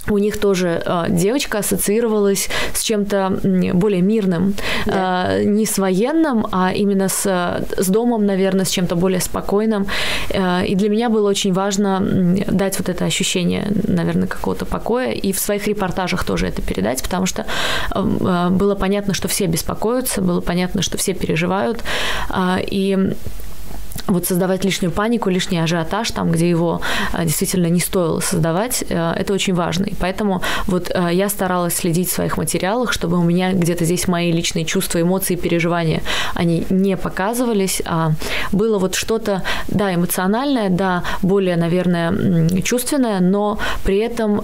у 0.08 0.18
них 0.18 0.38
тоже 0.38 0.82
э, 0.84 1.06
девочка 1.08 1.58
ассоциировалась 1.58 2.48
с 2.74 2.82
чем-то 2.82 3.40
более 3.72 4.02
мирным, 4.02 4.54
да. 4.86 5.36
э, 5.38 5.44
не 5.44 5.66
с 5.66 5.78
военным, 5.78 6.46
а 6.52 6.72
именно 6.72 7.08
с, 7.08 7.24
с 7.76 7.88
домом, 7.88 8.26
наверное, 8.26 8.64
с 8.64 8.70
чем-то 8.70 8.96
более 8.96 9.20
спокойным. 9.20 9.86
Э, 10.30 10.66
и 10.66 10.74
для 10.74 10.88
меня 10.88 11.08
было 11.08 11.28
очень 11.28 11.52
важно 11.52 12.02
дать 12.46 12.78
вот 12.78 12.88
это 12.88 13.04
ощущение, 13.04 13.66
наверное, 13.88 14.28
какого-то 14.28 14.66
покоя, 14.66 15.12
и 15.12 15.32
в 15.32 15.38
своих 15.38 15.66
репортажах 15.66 16.24
тоже 16.24 16.46
это 16.48 16.62
передать, 16.62 17.02
потому 17.02 17.26
что 17.26 17.46
э, 17.94 18.48
было 18.50 18.74
понятно, 18.74 19.14
что 19.14 19.28
все 19.28 19.46
беспокоятся, 19.46 20.20
было 20.20 20.40
понятно, 20.40 20.82
что 20.82 20.98
все 20.98 21.14
переживают, 21.14 21.82
э, 22.30 22.58
и 22.66 23.14
вот 24.06 24.26
создавать 24.26 24.64
лишнюю 24.64 24.92
панику, 24.92 25.30
лишний 25.30 25.58
ажиотаж 25.58 26.10
там, 26.10 26.30
где 26.30 26.48
его 26.48 26.80
а, 27.12 27.24
действительно 27.24 27.66
не 27.66 27.80
стоило 27.80 28.20
создавать, 28.20 28.84
э, 28.88 29.12
это 29.16 29.32
очень 29.32 29.54
важно. 29.54 29.84
И 29.84 29.94
поэтому 29.94 30.42
вот 30.66 30.90
э, 30.90 31.08
я 31.12 31.28
старалась 31.28 31.74
следить 31.74 32.08
в 32.10 32.12
своих 32.12 32.36
материалах, 32.36 32.92
чтобы 32.92 33.18
у 33.18 33.22
меня 33.22 33.52
где-то 33.52 33.84
здесь 33.84 34.06
мои 34.08 34.30
личные 34.30 34.64
чувства, 34.64 35.00
эмоции, 35.00 35.36
переживания, 35.36 36.02
они 36.34 36.66
не 36.70 36.96
показывались, 36.96 37.82
а 37.86 38.12
было 38.52 38.78
вот 38.78 38.94
что-то, 38.94 39.42
да, 39.68 39.94
эмоциональное, 39.94 40.68
да, 40.68 41.02
более, 41.22 41.56
наверное, 41.56 42.60
чувственное, 42.62 43.20
но 43.20 43.58
при 43.84 43.98
этом 43.98 44.42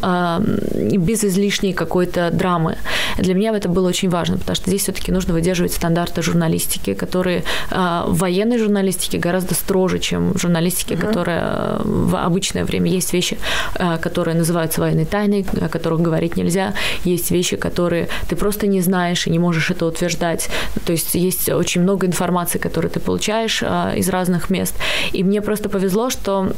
без 0.74 1.24
излишней 1.24 1.72
какой-то 1.72 2.30
драмы. 2.30 2.76
Для 3.18 3.34
меня 3.34 3.54
это 3.54 3.68
было 3.68 3.88
очень 3.88 4.08
важно, 4.08 4.38
потому 4.38 4.56
что 4.56 4.70
здесь 4.70 4.82
все-таки 4.82 5.12
нужно 5.12 5.34
выдерживать 5.34 5.72
стандарты 5.72 6.22
журналистики, 6.22 6.94
которые 6.94 7.44
в 7.70 8.18
военной 8.18 8.58
журналистике 8.58 9.18
гораздо 9.18 9.49
гораздо 9.50 9.54
строже, 9.54 9.98
чем 9.98 10.32
в 10.32 10.38
журналистике, 10.38 10.94
uh-huh. 10.94 11.06
которая 11.06 11.40
э, 11.40 11.82
в 11.84 12.16
обычное 12.16 12.64
время. 12.64 12.90
Есть 12.90 13.12
вещи, 13.12 13.38
э, 13.74 13.98
которые 13.98 14.36
называются 14.36 14.80
военной 14.80 15.04
тайной, 15.04 15.46
о 15.60 15.68
которых 15.68 16.00
говорить 16.00 16.36
нельзя. 16.36 16.74
Есть 17.04 17.30
вещи, 17.30 17.56
которые 17.56 18.08
ты 18.28 18.36
просто 18.36 18.66
не 18.66 18.82
знаешь 18.82 19.26
и 19.26 19.30
не 19.30 19.38
можешь 19.38 19.70
это 19.70 19.86
утверждать. 19.86 20.50
То 20.84 20.92
есть 20.92 21.14
есть 21.14 21.48
очень 21.48 21.82
много 21.82 22.06
информации, 22.06 22.60
которую 22.60 22.90
ты 22.90 23.00
получаешь 23.00 23.62
э, 23.62 23.98
из 23.98 24.08
разных 24.08 24.50
мест. 24.50 24.74
И 25.12 25.24
мне 25.24 25.40
просто 25.40 25.68
повезло, 25.68 26.10
что 26.10 26.52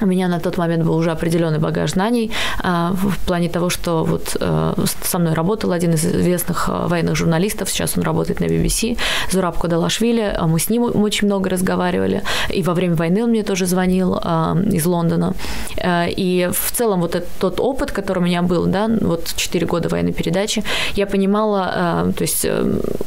у 0.00 0.06
меня 0.06 0.28
на 0.28 0.40
тот 0.40 0.58
момент 0.58 0.84
был 0.84 0.96
уже 0.96 1.10
определенный 1.10 1.58
багаж 1.58 1.90
знаний 1.90 2.30
а, 2.62 2.92
в 2.92 3.18
плане 3.26 3.48
того, 3.48 3.70
что 3.70 4.04
вот 4.04 4.36
а, 4.40 4.74
со 5.02 5.18
мной 5.18 5.34
работал 5.34 5.72
один 5.72 5.94
из 5.94 6.04
известных 6.04 6.68
а, 6.68 6.86
военных 6.86 7.16
журналистов, 7.16 7.70
сейчас 7.70 7.96
он 7.96 8.04
работает 8.04 8.40
на 8.40 8.44
BBC, 8.44 8.98
Зураб 9.30 9.58
Кодалашвили, 9.58 10.34
а 10.36 10.46
мы 10.46 10.58
с 10.58 10.70
ним 10.70 10.82
очень 10.82 11.26
много 11.26 11.50
разговаривали, 11.50 12.22
и 12.48 12.62
во 12.62 12.74
время 12.74 12.94
войны 12.94 13.24
он 13.24 13.30
мне 13.30 13.42
тоже 13.42 13.66
звонил 13.66 14.18
а, 14.22 14.56
из 14.70 14.86
Лондона. 14.86 15.34
А, 15.82 16.06
и 16.08 16.48
в 16.52 16.72
целом 16.72 17.00
вот 17.00 17.14
этот, 17.16 17.28
тот 17.40 17.60
опыт, 17.60 17.90
который 17.90 18.18
у 18.18 18.22
меня 18.22 18.42
был, 18.42 18.66
да, 18.66 18.88
вот 19.00 19.32
4 19.36 19.66
года 19.66 19.88
военной 19.88 20.12
передачи, 20.12 20.62
я 20.94 21.06
понимала, 21.06 22.12
то 22.16 22.22
есть, 22.22 22.46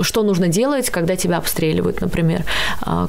что 0.02 0.24
нужно 0.24 0.48
делать, 0.48 0.90
когда 0.90 1.16
тебя 1.16 1.38
обстреливают, 1.38 2.02
например, 2.02 2.44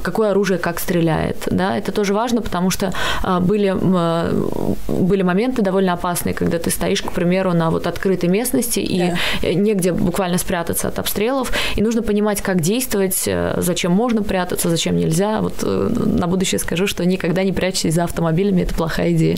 какое 0.01 0.31
оружие 0.31 0.57
как 0.57 0.79
стреляет, 0.79 1.47
да, 1.51 1.77
это 1.77 1.91
тоже 1.91 2.13
важно, 2.13 2.41
потому 2.41 2.69
что 2.69 2.93
были 3.41 3.72
Э, 3.81 4.43
были 4.87 5.21
моменты 5.23 5.61
довольно 5.61 5.93
опасные, 5.93 6.33
когда 6.33 6.59
ты 6.59 6.69
стоишь, 6.69 7.01
к 7.01 7.11
примеру, 7.11 7.53
на 7.53 7.69
вот 7.69 7.87
открытой 7.87 8.29
местности 8.29 8.79
и 8.79 9.11
да. 9.41 9.53
негде 9.53 9.91
буквально 9.91 10.37
спрятаться 10.37 10.87
от 10.87 10.99
обстрелов, 10.99 11.51
и 11.75 11.81
нужно 11.81 12.01
понимать, 12.01 12.41
как 12.41 12.61
действовать, 12.61 13.23
э, 13.27 13.55
зачем 13.57 13.91
можно 13.91 14.23
прятаться, 14.23 14.69
зачем 14.69 14.95
нельзя. 14.95 15.41
Вот 15.41 15.55
э, 15.63 15.89
на 15.95 16.27
будущее 16.27 16.59
скажу, 16.59 16.87
что 16.87 17.05
никогда 17.05 17.43
не 17.43 17.51
прячьтесь 17.53 17.93
за 17.93 18.03
автомобилями, 18.03 18.61
это 18.61 18.75
плохая 18.75 19.11
идея. 19.11 19.37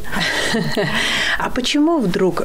А 1.38 1.50
почему 1.50 2.00
вдруг 2.00 2.42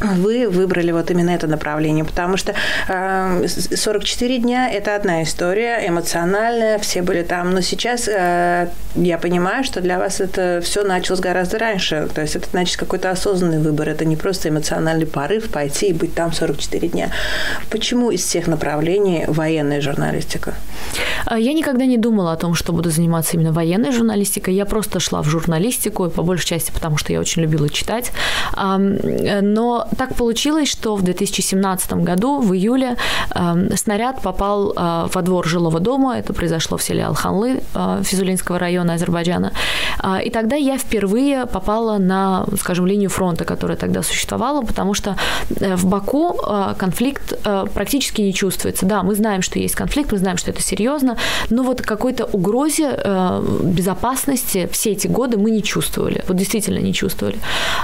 вы 0.00 0.48
выбрали 0.48 0.90
вот 0.90 1.10
именно 1.10 1.30
это 1.30 1.46
направление? 1.46 2.04
Потому 2.04 2.36
что 2.36 2.54
44 2.86 4.38
дня– 4.38 4.70
это 4.72 4.96
одна 4.96 5.22
история, 5.22 5.86
эмоциональная, 5.86 6.78
все 6.78 7.02
были 7.02 7.22
там, 7.22 7.52
но 7.52 7.60
сейчас 7.60 8.08
я 8.08 9.18
понимаю, 9.20 9.64
что 9.64 9.80
для 9.80 9.98
вас 9.98 10.20
это 10.20 10.60
все 10.62 10.82
началось 10.82 11.20
гораздо 11.24 11.58
раньше. 11.58 12.08
То 12.14 12.20
есть 12.20 12.36
это 12.36 12.48
значит 12.50 12.76
какой-то 12.76 13.10
осознанный 13.10 13.58
выбор. 13.58 13.88
Это 13.88 14.04
не 14.04 14.16
просто 14.16 14.48
эмоциональный 14.48 15.06
порыв 15.06 15.48
пойти 15.48 15.88
и 15.88 15.92
быть 15.92 16.14
там 16.14 16.32
44 16.32 16.88
дня. 16.88 17.10
Почему 17.70 18.10
из 18.10 18.22
всех 18.22 18.46
направлений 18.46 19.24
военная 19.26 19.80
журналистика? 19.80 20.54
А, 21.26 21.38
я 21.38 21.52
никогда 21.54 21.86
не 21.86 21.96
думала 21.96 22.32
о 22.32 22.36
том, 22.36 22.54
что 22.54 22.72
буду 22.72 22.90
заниматься 22.90 23.36
именно 23.36 23.52
военной 23.52 23.92
журналистикой. 23.92 24.54
Я 24.54 24.66
просто 24.66 25.00
шла 25.00 25.22
в 25.22 25.26
журналистику, 25.26 26.10
по 26.10 26.22
большей 26.22 26.46
части 26.46 26.72
потому, 26.72 26.98
что 26.98 27.12
я 27.12 27.20
очень 27.20 27.42
любила 27.42 27.68
читать. 27.68 28.12
Но 28.56 29.88
так 29.96 30.14
получилось, 30.14 30.68
что 30.68 30.96
в 30.96 31.02
2017 31.02 31.92
году, 31.94 32.40
в 32.40 32.52
июле, 32.52 32.96
снаряд 33.76 34.22
попал 34.22 34.72
а, 34.76 35.08
во 35.12 35.22
двор 35.22 35.46
жилого 35.46 35.80
дома. 35.80 36.18
Это 36.18 36.32
произошло 36.32 36.76
в 36.76 36.82
селе 36.82 37.04
Алханлы 37.04 37.62
а, 37.74 38.02
Физулинского 38.02 38.58
района 38.58 38.94
Азербайджана. 38.94 39.52
И 40.24 40.30
тогда 40.30 40.56
я 40.56 40.76
впервые 40.76 41.13
впервые 41.14 41.46
попала 41.46 41.98
на, 41.98 42.46
скажем, 42.60 42.86
линию 42.86 43.10
фронта, 43.10 43.44
которая 43.44 43.76
тогда 43.76 44.02
существовала, 44.02 44.62
потому 44.62 44.94
что 44.94 45.16
э, 45.60 45.76
в 45.76 45.86
Баку 45.86 46.34
э, 46.34 46.74
конфликт 46.76 47.32
э, 47.44 47.66
практически 47.72 48.22
не 48.22 48.34
чувствуется. 48.34 48.86
Да, 48.86 49.02
мы 49.02 49.14
знаем, 49.14 49.42
что 49.42 49.58
есть 49.58 49.74
конфликт, 49.74 50.12
мы 50.12 50.18
знаем, 50.18 50.36
что 50.36 50.50
это 50.50 50.62
серьезно, 50.62 51.16
но 51.50 51.62
вот 51.62 51.82
какой-то 51.82 52.24
угрозе 52.24 52.98
безопасности 53.62 54.68
все 54.72 54.90
эти 54.92 55.06
годы 55.06 55.36
мы 55.36 55.50
не 55.50 55.62
чувствовали. 55.62 56.24
Вот 56.28 56.36
действительно 56.36 56.78
не 56.78 56.92
чувствовали. 56.92 57.36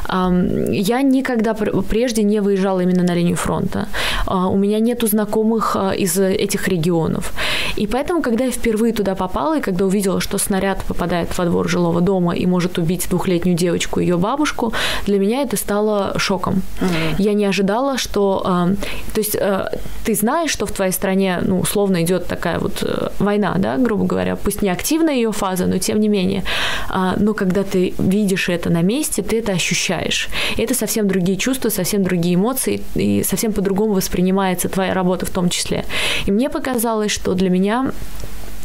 Я 0.09 1.03
никогда 1.03 1.55
прежде 1.55 2.23
не 2.23 2.41
выезжала 2.41 2.81
именно 2.81 3.03
на 3.03 3.15
линию 3.15 3.37
фронта. 3.37 3.87
У 4.27 4.57
меня 4.57 4.81
нету 4.81 5.07
знакомых 5.07 5.77
из 5.99 6.19
этих 6.19 6.69
регионов. 6.69 7.33
И 7.77 7.87
поэтому, 7.87 8.23
когда 8.23 8.45
я 8.45 8.51
впервые 8.51 8.93
туда 8.93 9.15
попала, 9.15 9.59
и 9.59 9.61
когда 9.61 9.85
увидела, 9.85 10.21
что 10.21 10.39
снаряд 10.39 10.85
попадает 10.89 11.39
во 11.39 11.45
двор 11.45 11.69
жилого 11.69 12.01
дома 12.01 12.35
и 12.35 12.47
может 12.47 12.79
убить 12.79 13.09
двух 13.11 13.20
двухлетнюю 13.21 13.57
девочку, 13.57 14.01
ее 14.01 14.17
бабушку, 14.17 14.73
для 15.07 15.19
меня 15.19 15.43
это 15.43 15.57
стало 15.57 16.19
шоком. 16.19 16.63
Mm-hmm. 16.81 17.15
Я 17.19 17.35
не 17.35 17.45
ожидала, 17.45 17.99
что... 17.99 18.43
Э, 18.45 18.75
то 19.13 19.21
есть 19.21 19.37
э, 19.39 19.79
ты 20.05 20.15
знаешь, 20.15 20.51
что 20.51 20.67
в 20.67 20.73
твоей 20.73 20.93
стране, 20.93 21.39
ну, 21.43 21.61
условно, 21.61 22.03
идет 22.03 22.27
такая 22.27 22.59
вот 22.59 22.83
э, 22.83 23.09
война, 23.19 23.55
да, 23.59 23.77
грубо 23.77 24.05
говоря, 24.05 24.37
пусть 24.37 24.63
не 24.63 24.71
активная 24.71 25.15
ее 25.15 25.33
фаза, 25.33 25.67
но 25.67 25.79
тем 25.79 26.01
не 26.01 26.09
менее. 26.09 26.43
Э, 26.91 27.13
но 27.19 27.35
когда 27.35 27.63
ты 27.63 27.95
видишь 27.99 28.49
это 28.49 28.71
на 28.71 28.83
месте, 28.83 29.23
ты 29.23 29.39
это 29.39 29.53
ощущаешь. 29.53 30.29
И 30.57 30.63
это 30.63 30.75
совсем 30.75 31.07
другие 31.07 31.37
чувства, 31.37 31.71
совсем 31.71 32.03
другие 32.03 32.35
эмоции, 32.35 32.81
и 32.95 33.23
совсем 33.23 33.53
по-другому 33.53 33.93
воспринимается 33.93 34.69
твоя 34.69 34.95
работа 34.95 35.27
в 35.27 35.31
том 35.31 35.49
числе. 35.49 35.85
И 36.27 36.33
мне 36.33 36.49
показалось, 36.49 37.13
что 37.13 37.35
для 37.35 37.51
меня 37.51 37.93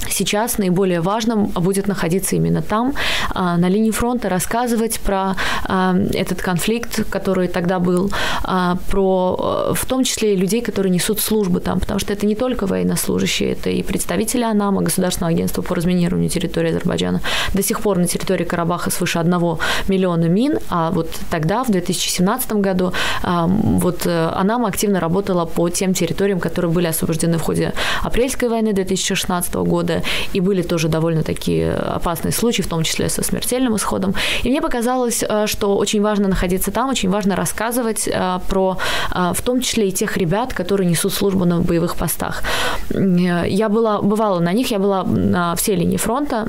сейчас 0.10 0.58
наиболее 0.58 1.02
важным 1.02 1.48
будет 1.48 1.88
находиться 1.88 2.36
именно 2.36 2.62
там, 2.62 2.94
а, 3.34 3.58
на 3.58 3.70
линии 3.70 3.92
фронта, 3.92 4.30
рассказывать 4.30 5.00
про 5.00 5.36
а, 5.68 5.96
этот 6.14 6.42
конфликт, 6.42 7.10
который 7.10 7.48
тогда 7.48 7.80
был, 7.80 8.12
а, 8.44 8.78
про 8.90 9.74
в 9.74 9.86
том 9.86 10.04
числе 10.04 10.34
и 10.34 10.38
людей, 10.38 10.62
которые 10.62 10.92
несут 10.92 11.20
службы 11.20 11.60
там, 11.60 11.80
потому 11.80 12.00
что 12.00 12.14
это 12.14 12.26
не 12.26 12.36
только 12.36 12.66
военнослужащие, 12.66 13.52
это 13.52 13.70
и 13.70 13.84
представители 13.84 14.44
АНАМа, 14.44 14.82
Государственного 14.82 15.32
агентства 15.32 15.62
по 15.62 15.76
разминированию 15.76 16.30
территории 16.30 16.70
Азербайджана. 16.70 17.22
До 17.54 17.64
сих 17.64 17.82
пор 17.82 17.98
на 17.98 18.08
территории 18.08 18.44
Карабаха 18.44 18.92
свыше 18.92 19.20
одного 19.20 19.60
миллиона 19.88 20.26
мин, 20.26 20.60
а 20.70 20.92
вот 20.92 21.10
тогда, 21.30 21.64
в 21.64 21.72
2017 21.72 22.54
году, 22.54 22.94
вот 23.24 24.06
э, 24.06 24.30
АНАМ 24.34 24.66
активно 24.66 25.00
работала 25.00 25.46
по 25.46 25.70
тем 25.70 25.94
территориям, 25.94 26.40
которые 26.40 26.72
были 26.72 26.88
освобождены 26.88 27.38
в 27.38 27.42
ходе 27.42 27.74
апрельской 28.04 28.50
войны 28.50 28.74
2016 28.74 29.54
года, 29.56 29.95
и 30.34 30.40
были 30.40 30.62
тоже 30.62 30.88
довольно 30.88 31.24
такие 31.24 31.74
опасные 31.74 32.32
случаи, 32.32 32.62
в 32.62 32.68
том 32.68 32.84
числе 32.84 33.10
со 33.10 33.24
смертельным 33.24 33.76
исходом. 33.76 34.14
И 34.44 34.50
мне 34.50 34.62
показалось, 34.62 35.24
э, 35.28 35.48
что 35.48 35.78
очень 35.78 36.02
важно 36.02 36.28
находиться 36.28 36.72
там, 36.72 36.90
очень 36.90 37.10
важно 37.10 37.36
рассказывать 37.36 38.08
э, 38.08 38.40
про, 38.48 38.78
э, 39.14 39.34
в 39.34 39.42
том 39.42 39.62
числе 39.62 39.90
и 39.90 39.92
тех 39.92 40.18
ребят, 40.18 40.54
которые 40.54 40.90
несут 40.90 41.14
службу 41.14 41.46
на 41.46 41.60
боевых 41.60 41.96
постах. 41.96 42.44
Я 42.90 43.70
была, 43.70 44.02
бывала 44.02 44.40
на 44.40 44.54
них, 44.54 44.72
я 44.72 44.80
была 44.80 45.04
на 45.04 45.56
всей 45.56 45.76
линии 45.76 45.98
фронта, 45.98 46.48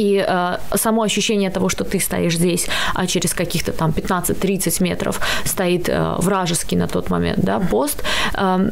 и 0.00 0.24
э, 0.26 0.56
само 0.76 1.02
ощущение 1.02 1.50
того, 1.50 1.68
что 1.68 1.84
ты 1.84 2.00
стоишь 2.00 2.36
здесь, 2.36 2.68
а 2.94 3.06
через 3.06 3.34
каких-то 3.34 3.72
там 3.72 3.90
15-30 3.90 4.82
метров 4.82 5.20
стоит 5.44 5.88
э, 5.88 6.14
вражеский 6.18 6.78
на 6.78 6.88
тот 6.88 7.10
момент 7.10 7.40
да, 7.44 7.60
пост, 7.60 8.02
э, 8.34 8.70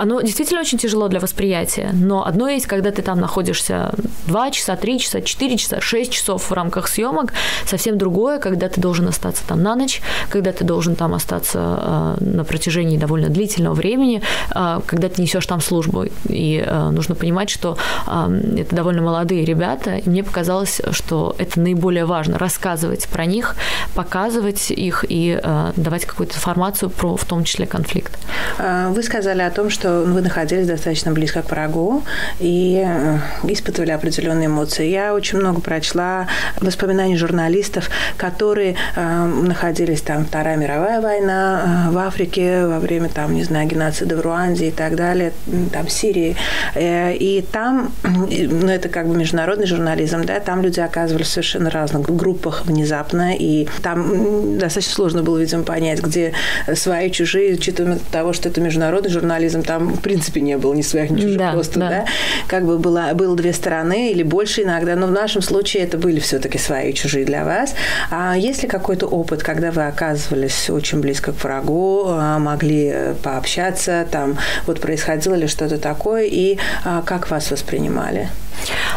оно 0.00 0.20
действительно 0.20 0.60
очень 0.60 0.78
тяжело 0.78 1.08
для 1.08 1.20
восприятия, 1.20 1.90
но 1.92 2.26
одно 2.26 2.48
есть, 2.48 2.66
когда 2.66 2.90
ты 2.90 3.02
там 3.02 3.20
находишься 3.20 3.92
2 4.26 4.50
часа, 4.50 4.76
3 4.76 4.98
часа, 4.98 5.20
4 5.20 5.56
часа, 5.56 5.80
6 5.80 6.12
часов 6.12 6.50
в 6.50 6.52
рамках 6.52 6.88
съемок, 6.88 7.32
совсем 7.66 7.98
другое, 7.98 8.38
когда 8.38 8.68
ты 8.68 8.80
должен 8.80 9.08
остаться 9.08 9.42
там 9.46 9.62
на 9.62 9.74
ночь, 9.74 10.00
когда 10.28 10.52
ты 10.52 10.64
должен 10.64 10.96
там 10.96 11.14
остаться 11.14 12.16
э, 12.20 12.24
на 12.24 12.44
протяжении 12.44 12.98
довольно 12.98 13.28
длительного 13.28 13.74
времени, 13.74 14.22
э, 14.54 14.80
когда 14.86 15.08
ты 15.08 15.22
несешь 15.22 15.46
там 15.46 15.60
службу. 15.60 16.06
И 16.28 16.62
э, 16.64 16.90
нужно 16.90 17.14
понимать, 17.14 17.50
что 17.50 17.76
э, 18.06 18.40
это 18.58 18.76
довольно 18.76 19.02
молодые 19.02 19.44
ребята, 19.44 19.96
и 19.96 20.08
мне 20.08 20.22
показалось, 20.22 20.80
что 20.90 21.34
это 21.38 21.60
наиболее 21.60 22.04
важно 22.04 22.38
рассказывать 22.38 23.08
про 23.08 23.26
них, 23.26 23.56
показывать 23.94 24.70
их 24.70 25.04
и 25.08 25.40
э, 25.42 25.72
давать 25.76 26.04
какую-то 26.04 26.34
информацию 26.36 26.90
про, 26.90 27.16
в 27.16 27.24
том 27.24 27.44
числе, 27.44 27.66
конфликт. 27.66 28.18
А, 28.58 28.90
вы 28.90 29.02
сказали 29.02 29.42
о 29.42 29.50
том, 29.50 29.70
что 29.70 29.87
вы 29.88 30.20
находились 30.20 30.66
достаточно 30.66 31.12
близко 31.12 31.42
к 31.42 31.50
врагу 31.50 32.02
и 32.40 32.82
э, 32.84 33.18
испытывали 33.44 33.90
определенные 33.90 34.46
эмоции. 34.46 34.88
Я 34.88 35.14
очень 35.14 35.38
много 35.38 35.60
прочла 35.60 36.26
воспоминаний 36.60 37.16
журналистов, 37.16 37.90
которые 38.16 38.76
э, 38.96 39.24
находились 39.24 40.00
там 40.00 40.24
Вторая 40.24 40.56
мировая 40.56 41.00
война 41.00 41.86
э, 41.88 41.90
в 41.92 41.98
Африке 41.98 42.66
во 42.66 42.78
время 42.78 43.08
там, 43.08 43.34
не 43.34 43.44
знаю, 43.44 43.68
геноцида 43.68 44.16
в 44.16 44.20
Руанде 44.20 44.68
и 44.68 44.70
так 44.70 44.96
далее, 44.96 45.32
там 45.72 45.88
Сирии. 45.88 46.36
И 46.76 47.44
там, 47.50 47.92
ну 48.02 48.68
это 48.68 48.88
как 48.88 49.08
бы 49.08 49.16
международный 49.16 49.66
журнализм, 49.66 50.24
да, 50.24 50.40
там 50.40 50.62
люди 50.62 50.80
оказывались 50.80 51.26
в 51.26 51.30
совершенно 51.30 51.70
разных 51.70 52.08
группах 52.14 52.64
внезапно, 52.66 53.34
и 53.34 53.66
там 53.82 54.58
достаточно 54.58 54.94
сложно 54.94 55.22
было, 55.22 55.38
видимо, 55.38 55.62
понять, 55.62 56.02
где 56.02 56.32
свои, 56.74 57.10
чужие, 57.10 57.54
учитывая 57.54 57.98
того, 58.10 58.32
что 58.32 58.48
это 58.48 58.60
международный 58.60 59.10
журнализм, 59.10 59.62
там, 59.68 59.88
в 59.88 60.00
принципе, 60.00 60.40
не 60.40 60.56
было 60.56 60.72
ни 60.72 60.80
своих, 60.80 61.10
ни 61.10 61.20
чужих, 61.20 61.36
да, 61.36 61.52
просто, 61.52 61.78
да. 61.78 61.88
да, 61.90 62.04
как 62.46 62.64
бы 62.64 62.78
было, 62.78 63.10
было 63.12 63.36
две 63.36 63.52
стороны 63.52 64.10
или 64.10 64.22
больше 64.22 64.62
иногда, 64.62 64.96
но 64.96 65.06
в 65.06 65.10
нашем 65.10 65.42
случае 65.42 65.82
это 65.82 65.98
были 65.98 66.20
все-таки 66.20 66.56
свои, 66.56 66.94
чужие 66.94 67.26
для 67.26 67.44
вас. 67.44 67.74
А 68.10 68.34
есть 68.34 68.62
ли 68.62 68.68
какой-то 68.68 69.06
опыт, 69.06 69.42
когда 69.42 69.70
вы 69.70 69.86
оказывались 69.86 70.70
очень 70.70 71.00
близко 71.00 71.32
к 71.32 71.44
врагу, 71.44 72.06
а, 72.08 72.38
могли 72.38 73.14
пообщаться, 73.22 74.06
там, 74.10 74.38
вот 74.66 74.80
происходило 74.80 75.34
ли 75.34 75.46
что-то 75.46 75.76
такое, 75.76 76.24
и 76.24 76.56
а, 76.86 77.02
как 77.02 77.30
вас 77.30 77.50
воспринимали? 77.50 78.30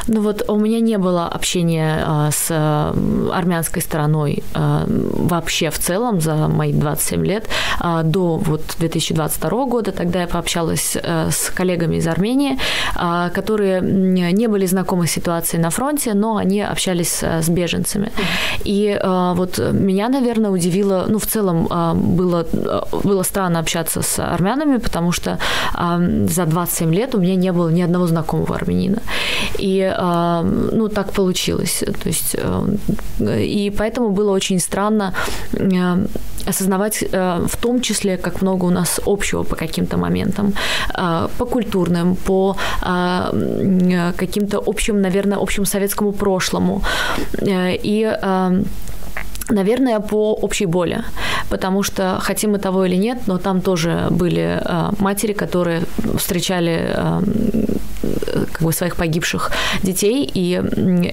Ну 0.08 0.22
вот 0.22 0.44
у 0.50 0.56
меня 0.58 0.80
не 0.80 0.98
было 0.98 1.28
общения 1.28 2.04
а, 2.06 2.32
с 2.32 2.52
армянской 3.32 3.82
стороной 3.82 4.44
а, 4.54 4.86
вообще 4.88 5.70
в 5.70 5.80
целом 5.80 6.22
за 6.22 6.36
мои 6.48 6.74
27 6.74 7.26
лет 7.26 7.48
а, 7.80 8.04
до 8.04 8.38
вот 8.38 8.62
2022 8.80 9.66
года. 9.66 9.92
Тогда 9.92 10.22
я 10.22 10.28
пообщалась 10.28 10.96
с 10.96 11.50
коллегами 11.54 11.98
из 11.98 12.08
Армении, 12.08 12.58
которые 13.34 13.82
не 13.82 14.48
были 14.48 14.66
знакомы 14.66 15.08
с 15.08 15.12
ситуацией 15.12 15.62
на 15.62 15.70
фронте, 15.70 16.14
но 16.14 16.38
они 16.38 16.62
общались 16.62 17.24
с 17.24 17.50
беженцами. 17.50 18.12
И 18.64 19.00
вот 19.04 19.60
меня, 19.60 20.10
наверное, 20.10 20.52
удивило, 20.52 21.06
ну 21.08 21.20
в 21.20 21.26
целом 21.26 21.68
было, 21.96 22.46
было 23.04 23.24
странно 23.24 23.60
общаться 23.60 24.02
с 24.02 24.20
армянами, 24.20 24.78
потому 24.78 25.12
что 25.12 25.40
за 25.74 26.46
27 26.46 26.94
лет 26.94 27.16
у 27.16 27.20
меня 27.20 27.36
не 27.36 27.52
было 27.52 27.70
ни 27.70 27.82
одного 27.82 28.08
знакомого 28.08 28.56
армянина. 28.56 29.02
И, 29.58 29.81
ну, 30.72 30.88
так 30.90 31.12
получилось. 31.12 31.84
То 32.04 32.10
есть, 32.10 32.36
э, 32.38 33.44
и 33.44 33.70
поэтому 33.70 34.10
было 34.10 34.32
очень 34.32 34.60
странно 34.60 35.14
э, 35.54 36.06
осознавать 36.46 37.04
э, 37.04 37.48
в 37.48 37.58
том 37.58 37.82
числе, 37.82 38.18
как 38.18 38.42
много 38.42 38.66
у 38.66 38.70
нас 38.70 39.00
общего 39.06 39.44
по 39.44 39.56
каким-то 39.56 39.98
моментам, 39.98 40.54
по 41.38 41.46
культурным, 41.46 42.16
по 42.16 42.56
каким-то 44.18 44.64
общим, 44.66 45.02
наверное, 45.02 45.38
общему 45.38 45.66
советскому 45.66 46.12
прошлому. 46.12 46.82
И 47.84 48.18
Наверное, 49.52 50.00
по 50.00 50.34
общей 50.34 50.66
боли, 50.66 51.04
потому 51.50 51.84
что 51.84 52.20
хотим 52.22 52.52
мы 52.52 52.60
того 52.60 52.86
или 52.86 52.96
нет, 52.96 53.28
но 53.28 53.38
там 53.38 53.62
тоже 53.62 54.08
были 54.10 54.60
э, 54.64 54.92
матери, 55.00 55.34
которые 55.34 55.84
встречали 56.18 56.94
э, 56.94 57.22
своих 58.72 58.96
погибших 58.96 59.52
детей, 59.84 60.30
и 60.34 60.62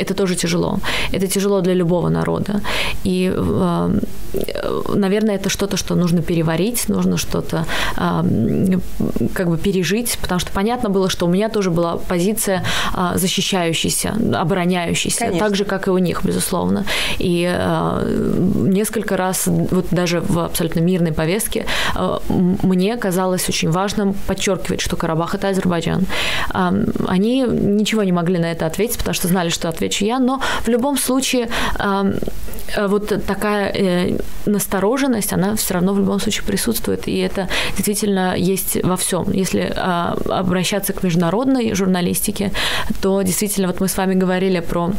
это 0.01 0.15
тоже 0.15 0.35
тяжело. 0.35 0.79
Это 1.13 1.27
тяжело 1.27 1.61
для 1.61 1.75
любого 1.75 2.09
народа. 2.11 2.61
И, 3.05 3.33
э, 3.37 4.01
наверное, 4.89 5.37
это 5.37 5.49
что-то, 5.49 5.77
что 5.77 5.95
нужно 5.95 6.23
переварить, 6.23 6.89
нужно 6.89 7.17
что-то 7.17 7.65
как 9.35 9.49
бы 9.49 9.59
пережить, 9.59 10.19
потому 10.21 10.39
что 10.39 10.53
понятно 10.53 10.91
было, 10.91 11.09
что 11.09 11.27
у 11.27 11.29
меня 11.29 11.49
тоже 11.49 11.71
была 11.71 11.97
позиция 11.97 12.65
э, 12.95 13.19
защищающейся, 13.19 14.15
обороняющейся, 14.35 15.19
Конечно. 15.19 15.39
так 15.39 15.57
же, 15.57 15.65
как 15.65 15.89
и 15.89 15.91
у 15.91 15.99
них, 15.99 16.25
безусловно. 16.25 16.85
И 17.19 17.43
несколько 17.99 19.17
раз, 19.17 19.47
вот 19.47 19.87
даже 19.91 20.21
в 20.21 20.39
абсолютно 20.39 20.81
мирной 20.81 21.13
повестке, 21.13 21.67
мне 22.29 22.97
казалось 22.97 23.49
очень 23.49 23.71
важным 23.71 24.15
подчеркивать, 24.27 24.81
что 24.81 24.97
Карабах– 24.97 25.35
это 25.37 25.49
Азербайджан 25.49 26.07
они 27.07 27.41
ничего 27.43 28.03
не 28.03 28.13
могли 28.13 28.39
на 28.39 28.53
это 28.53 28.67
ответить, 28.67 28.99
потому 28.99 29.15
что 29.15 29.29
знали, 29.29 29.49
что 29.49 29.69
отвечу 29.69 30.05
я, 30.05 30.19
но 30.19 30.41
в 30.63 30.69
любом 30.69 30.97
случае 30.99 31.49
вот 32.77 33.27
такая 33.27 33.73
э, 33.73 34.18
настороженность, 34.47 35.33
она 35.33 35.55
все 35.57 35.75
равно 35.75 35.93
в 35.93 35.99
любом 35.99 36.21
случае 36.21 36.45
присутствует, 36.45 37.09
и 37.09 37.19
это 37.19 37.49
действительно 37.77 38.37
есть 38.37 38.83
во 38.83 38.97
всем. 38.97 39.31
Если 39.33 39.73
а, 39.77 40.17
обращаться 40.29 40.93
к 40.93 41.03
международной 41.03 41.75
журналистике, 41.75 42.53
то 43.01 43.23
действительно, 43.23 43.69
вот 43.69 43.81
мы 43.81 43.89
с 43.89 43.97
вами 43.97 44.15
говорили 44.15 44.61
про 44.61 44.93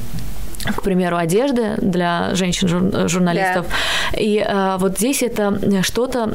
к 0.65 0.81
примеру, 0.81 1.17
одежды 1.17 1.75
для 1.77 2.35
женщин-журналистов. 2.35 3.67
Да. 4.11 4.19
И 4.19 4.43
а, 4.45 4.77
вот 4.77 4.97
здесь 4.97 5.23
это 5.23 5.59
что-то, 5.83 6.29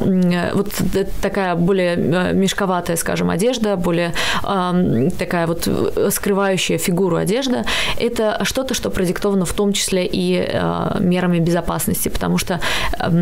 вот 0.55 0.73
такая 1.21 1.55
более 1.55 1.95
э, 1.95 2.33
мешковатая, 2.33 2.97
скажем, 2.97 3.31
одежда, 3.31 3.77
более 3.77 4.13
а, 4.43 4.75
такая 5.19 5.47
вот 5.47 5.69
скрывающая 6.11 6.79
фигуру 6.79 7.17
одежда, 7.17 7.65
это 7.99 8.41
что-то, 8.45 8.75
что 8.75 8.91
продиктовано 8.91 9.45
в 9.45 9.53
том 9.53 9.73
числе 9.73 10.07
и 10.07 10.39
а, 10.53 10.97
мерами 11.01 11.39
безопасности, 11.39 12.09
потому 12.09 12.39
что 12.39 12.61
а, 12.99 13.13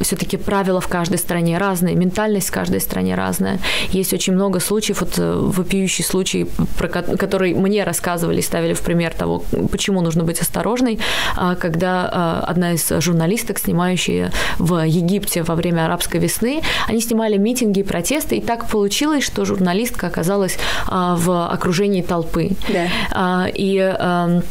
все-таки 0.00 0.36
правила 0.36 0.80
в 0.80 0.88
каждой 0.88 1.18
стране 1.18 1.58
разные, 1.58 1.94
ментальность 1.94 2.48
в 2.48 2.52
каждой 2.52 2.80
стране 2.80 3.14
разная. 3.14 3.58
Есть 3.90 4.12
очень 4.12 4.32
много 4.32 4.60
случаев, 4.60 5.00
вот 5.00 5.18
э, 5.18 5.32
вопиющий 5.32 6.04
случай, 6.04 6.46
про 6.78 6.88
который 6.88 7.54
мне 7.54 7.84
рассказывали, 7.84 8.40
ставили 8.40 8.74
в 8.74 8.80
пример 8.80 9.12
того, 9.12 9.44
почему 9.70 10.00
нужно 10.00 10.24
быть 10.24 10.40
осторожной, 10.52 10.98
а, 11.36 11.54
когда 11.54 12.08
а, 12.12 12.44
одна 12.46 12.72
из 12.72 12.88
журналисток, 13.00 13.58
снимающая 13.58 14.30
в 14.58 14.84
Египте 14.86 15.42
во 15.42 15.54
время 15.54 15.86
арабской 15.86 16.18
весны, 16.18 16.62
они 16.88 17.00
снимали 17.00 17.38
митинги 17.38 17.80
и 17.80 17.82
протесты, 17.82 18.36
и 18.36 18.40
так 18.40 18.68
получилось, 18.68 19.24
что 19.24 19.44
журналистка 19.46 20.06
оказалась 20.06 20.58
а, 20.88 21.16
в 21.16 21.46
окружении 21.46 22.02
толпы. 22.02 22.50
Да. 22.68 23.48
И 23.54 24.42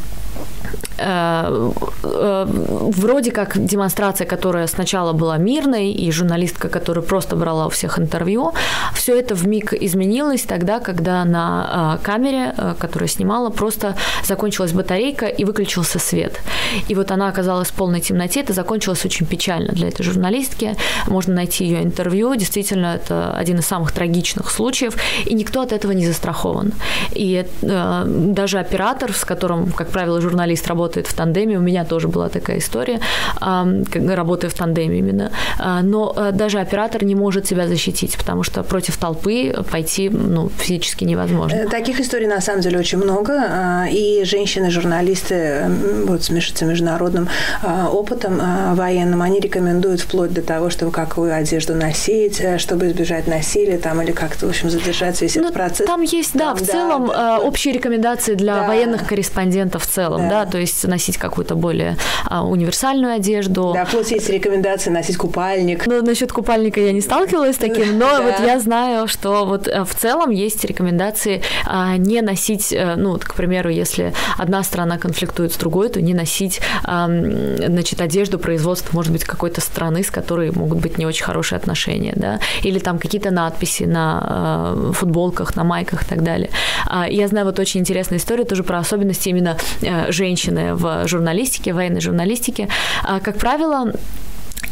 вроде 2.02 3.30
как 3.30 3.64
демонстрация, 3.64 4.26
которая 4.26 4.66
сначала 4.66 5.12
была 5.12 5.36
мирной, 5.38 5.90
и 5.90 6.10
журналистка, 6.10 6.68
которая 6.68 7.04
просто 7.04 7.36
брала 7.36 7.66
у 7.66 7.70
всех 7.70 7.98
интервью, 7.98 8.52
все 8.94 9.18
это 9.18 9.34
в 9.34 9.46
миг 9.46 9.72
изменилось 9.72 10.42
тогда, 10.42 10.80
когда 10.80 11.24
на 11.24 11.98
э, 12.00 12.04
камере, 12.04 12.54
которая 12.78 13.08
снимала, 13.08 13.50
просто 13.50 13.96
закончилась 14.24 14.72
батарейка 14.72 15.26
и 15.26 15.44
выключился 15.44 15.98
свет. 15.98 16.40
И 16.88 16.94
вот 16.94 17.10
она 17.10 17.28
оказалась 17.28 17.68
в 17.68 17.74
полной 17.74 18.00
темноте, 18.00 18.40
это 18.40 18.52
закончилось 18.52 19.04
очень 19.04 19.26
печально 19.26 19.72
для 19.72 19.88
этой 19.88 20.02
журналистки. 20.02 20.76
Можно 21.06 21.34
найти 21.34 21.64
ее 21.64 21.82
интервью, 21.82 22.34
действительно, 22.34 22.94
это 22.94 23.34
один 23.34 23.58
из 23.58 23.66
самых 23.66 23.92
трагичных 23.92 24.50
случаев, 24.50 24.96
и 25.26 25.34
никто 25.34 25.62
от 25.62 25.72
этого 25.72 25.92
не 25.92 26.06
застрахован. 26.06 26.72
И 27.12 27.44
э, 27.62 28.04
даже 28.06 28.58
оператор, 28.58 29.12
с 29.12 29.24
которым, 29.24 29.72
как 29.72 29.88
правило, 29.88 30.20
журналист 30.20 30.66
работает, 30.68 30.91
работает 30.92 31.06
в 31.06 31.14
тандеме. 31.14 31.56
У 31.56 31.60
меня 31.60 31.84
тоже 31.84 32.08
была 32.08 32.28
такая 32.28 32.58
история, 32.58 33.00
работая 33.40 34.50
в 34.50 34.54
тандеме 34.54 34.98
именно. 34.98 35.30
А, 35.58 35.82
но 35.82 36.14
э, 36.16 36.32
даже 36.32 36.60
оператор 36.60 37.04
не 37.04 37.14
может 37.14 37.46
себя 37.46 37.66
защитить, 37.66 38.16
потому 38.16 38.42
что 38.42 38.62
против 38.62 38.96
толпы 38.96 39.54
пойти 39.70 40.10
ну, 40.10 40.50
физически 40.58 41.04
невозможно. 41.04 41.56
Э, 41.56 41.68
таких 41.68 42.00
историй 42.00 42.26
на 42.26 42.40
самом 42.40 42.60
деле 42.60 42.78
очень 42.78 42.98
много. 42.98 43.32
А, 43.32 43.86
и 43.90 44.24
женщины-журналисты 44.24 45.64
вот, 46.06 46.24
с 46.24 46.30
международным 46.30 47.28
а, 47.62 47.88
опытом 47.88 48.40
военным, 48.74 49.22
они 49.22 49.40
рекомендуют 49.40 50.00
вплоть 50.00 50.32
до 50.32 50.42
того, 50.42 50.70
чтобы 50.70 50.92
какую 50.92 51.34
одежду 51.34 51.74
носить, 51.74 52.40
э, 52.40 52.58
чтобы 52.58 52.88
избежать 52.88 53.26
насилия 53.26 53.78
там, 53.78 54.02
или 54.02 54.12
как-то, 54.12 54.46
в 54.46 54.50
общем, 54.50 54.70
задержать 54.70 55.20
весь 55.22 55.36
ну, 55.36 55.42
этот 55.42 55.54
процесс. 55.54 55.86
Там 55.86 56.02
есть, 56.02 56.34
да, 56.34 56.54
там, 56.54 56.56
в 56.56 56.62
целом 56.62 57.06
да, 57.06 57.14
да, 57.14 57.38
общие 57.40 57.72
рекомендации 57.72 58.34
для 58.34 58.56
да. 58.56 58.66
военных 58.66 59.06
корреспондентов 59.06 59.84
в 59.84 59.86
целом, 59.86 60.28
да, 60.28 60.44
да 60.44 60.50
то 60.50 60.58
есть 60.58 60.71
есть 60.72 60.88
носить 60.88 61.18
какую-то 61.18 61.54
более 61.54 61.96
а, 62.24 62.44
универсальную 62.44 63.14
одежду. 63.14 63.72
Да, 63.74 63.84
плюс 63.84 64.10
есть 64.10 64.28
рекомендации 64.30 64.90
носить 64.90 65.16
купальник. 65.16 65.86
Ну, 65.86 66.02
насчет 66.02 66.32
купальника 66.32 66.80
я 66.80 66.92
не 66.92 67.00
сталкивалась 67.00 67.56
с 67.56 67.58
таким, 67.58 67.98
но 67.98 68.06
да. 68.06 68.22
вот 68.22 68.46
я 68.46 68.58
знаю, 68.58 69.08
что 69.08 69.44
вот 69.46 69.68
э, 69.68 69.84
в 69.84 69.94
целом 69.94 70.30
есть 70.30 70.64
рекомендации 70.64 71.42
а, 71.66 71.96
не 71.96 72.20
носить, 72.22 72.72
э, 72.72 72.96
ну, 72.96 73.10
вот, 73.12 73.24
к 73.24 73.34
примеру, 73.34 73.70
если 73.70 74.14
одна 74.38 74.62
страна 74.62 74.98
конфликтует 74.98 75.52
с 75.52 75.56
другой, 75.56 75.88
то 75.88 76.00
не 76.00 76.14
носить, 76.14 76.60
а, 76.84 77.06
значит, 77.06 78.00
одежду 78.00 78.38
производства, 78.38 78.94
может 78.94 79.12
быть, 79.12 79.24
какой-то 79.24 79.60
страны, 79.60 80.02
с 80.02 80.10
которой 80.10 80.50
могут 80.50 80.78
быть 80.78 80.98
не 80.98 81.06
очень 81.06 81.24
хорошие 81.24 81.56
отношения, 81.56 82.12
да, 82.16 82.40
или 82.62 82.78
там 82.78 82.98
какие-то 82.98 83.30
надписи 83.30 83.84
на 83.84 84.20
а, 84.22 84.92
футболках, 84.92 85.56
на 85.56 85.64
майках 85.64 86.02
и 86.02 86.06
так 86.06 86.22
далее. 86.22 86.50
А, 86.86 87.08
я 87.08 87.28
знаю 87.28 87.46
вот 87.46 87.58
очень 87.58 87.80
интересная 87.80 88.18
история 88.18 88.44
тоже 88.44 88.62
про 88.62 88.78
особенности 88.78 89.28
именно 89.28 89.56
э, 89.82 90.10
женщины 90.12 90.61
в 90.70 91.06
журналистике, 91.08 91.72
военной 91.72 92.00
журналистике. 92.00 92.68
А, 93.02 93.20
как 93.20 93.38
правило, 93.38 93.92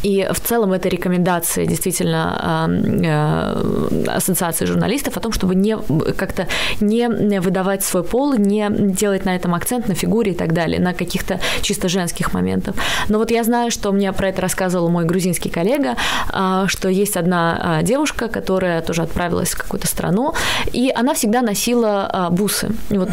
и 0.03 0.29
в 0.33 0.41
целом 0.41 0.73
это 0.73 0.89
рекомендация 0.89 1.67
действительно 1.67 2.69
э, 3.03 4.07
ассоциации 4.09 4.65
журналистов 4.65 5.17
о 5.17 5.21
том, 5.21 5.33
чтобы 5.33 5.55
не 5.55 5.77
как-то 6.17 6.47
не 6.81 7.09
выдавать 7.41 7.85
свой 7.85 8.03
пол, 8.03 8.35
не 8.35 8.69
делать 8.71 9.25
на 9.25 9.37
этом 9.37 9.55
акцент 9.55 9.89
на 9.89 9.95
фигуре 9.95 10.33
и 10.33 10.35
так 10.35 10.53
далее, 10.53 10.81
на 10.81 10.95
каких-то 10.95 11.41
чисто 11.63 11.89
женских 11.89 12.33
моментах. 12.33 12.75
Но 13.09 13.19
вот 13.19 13.31
я 13.31 13.45
знаю, 13.45 13.71
что 13.71 13.93
мне 13.93 14.13
про 14.13 14.29
это 14.29 14.43
рассказывал 14.43 14.89
мой 14.89 15.05
грузинский 15.05 15.51
коллега, 15.51 15.97
э, 16.33 16.65
что 16.67 16.89
есть 16.89 17.17
одна 17.17 17.81
э, 17.81 17.85
девушка, 17.85 18.29
которая 18.29 18.81
тоже 18.83 19.03
отправилась 19.03 19.51
в 19.51 19.59
какую-то 19.59 19.87
страну, 19.87 20.35
и 20.73 20.91
она 20.95 21.15
всегда 21.15 21.43
носила 21.43 22.29
бусы. 22.31 22.71
Вот 22.91 23.11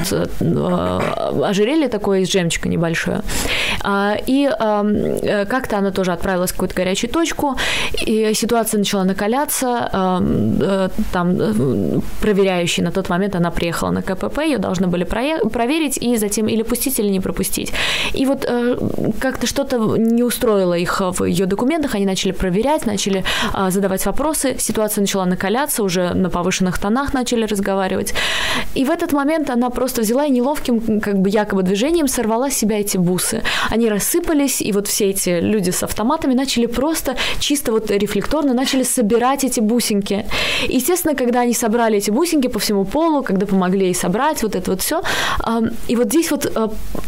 ожерелье 1.44 1.88
такое 1.90 2.20
из 2.20 2.32
жемчуга 2.32 2.70
небольшое. 2.70 3.22
И 4.28 4.50
как-то 5.50 5.78
она 5.78 5.92
тоже 5.92 6.12
отправилась 6.12 6.52
в 6.52 6.54
какую-то 6.54 6.77
горячую 6.78 7.12
точку, 7.12 7.56
и 8.08 8.34
ситуация 8.34 8.80
начала 8.80 9.04
накаляться, 9.04 9.90
э, 9.94 10.90
там 11.12 11.38
э, 11.40 12.00
проверяющий 12.22 12.84
на 12.84 12.92
тот 12.92 13.10
момент 13.10 13.36
она 13.36 13.52
приехала 13.52 13.92
на 13.92 14.02
КПП, 14.02 14.40
ее 14.40 14.58
должны 14.58 14.88
были 14.88 15.04
проверить 15.04 15.98
и 15.98 16.18
затем 16.18 16.48
или 16.48 16.64
пустить, 16.64 17.00
или 17.00 17.10
не 17.10 17.20
пропустить. 17.20 17.74
И 18.14 18.26
вот 18.26 18.46
э, 18.48 18.78
как-то 19.20 19.48
что-то 19.48 19.98
не 19.98 20.24
устроило 20.24 20.78
их 20.78 21.02
в 21.02 21.26
ее 21.26 21.46
документах, 21.46 21.96
они 21.96 22.06
начали 22.06 22.32
проверять, 22.32 22.86
начали 22.86 23.24
задавать 23.70 24.06
вопросы, 24.06 24.56
ситуация 24.60 25.02
начала 25.02 25.26
накаляться, 25.26 25.84
уже 25.84 26.14
на 26.14 26.30
повышенных 26.30 26.80
тонах 26.80 27.14
начали 27.14 27.46
разговаривать. 27.46 28.14
И 28.76 28.86
в 28.86 28.90
этот 28.90 29.14
момент 29.14 29.50
она 29.50 29.70
просто 29.70 30.02
взяла 30.02 30.26
и 30.26 30.32
неловким, 30.32 31.02
как 31.02 31.20
бы 31.20 31.30
якобы 31.30 31.64
движением 31.64 32.08
сорвала 32.08 32.50
с 32.50 32.54
себя 32.54 32.80
эти 32.80 32.98
бусы. 32.98 33.42
Они 33.70 33.90
рассыпались, 33.90 34.62
и 34.62 34.72
вот 34.72 34.88
все 34.88 35.10
эти 35.10 35.40
люди 35.40 35.72
с 35.72 35.84
автоматами 35.84 36.34
начали 36.34 36.67
просто 36.68 37.16
чисто 37.40 37.72
вот 37.72 37.92
рефлекторно 37.92 38.54
начали 38.54 38.84
собирать 38.84 39.44
эти 39.44 39.60
бусинки. 39.60 40.26
Естественно, 40.68 41.16
когда 41.16 41.42
они 41.42 41.54
собрали 41.54 41.98
эти 41.98 42.12
бусинки 42.12 42.48
по 42.48 42.60
всему 42.60 42.86
полу, 42.86 43.24
когда 43.24 43.46
помогли 43.46 43.86
ей 43.86 43.96
собрать 43.96 44.44
вот 44.44 44.56
это 44.56 44.72
вот 44.72 44.82
все, 44.82 45.02
и 45.88 45.96
вот 45.96 46.08
здесь 46.08 46.32
вот, 46.32 46.46
э, 46.46 46.68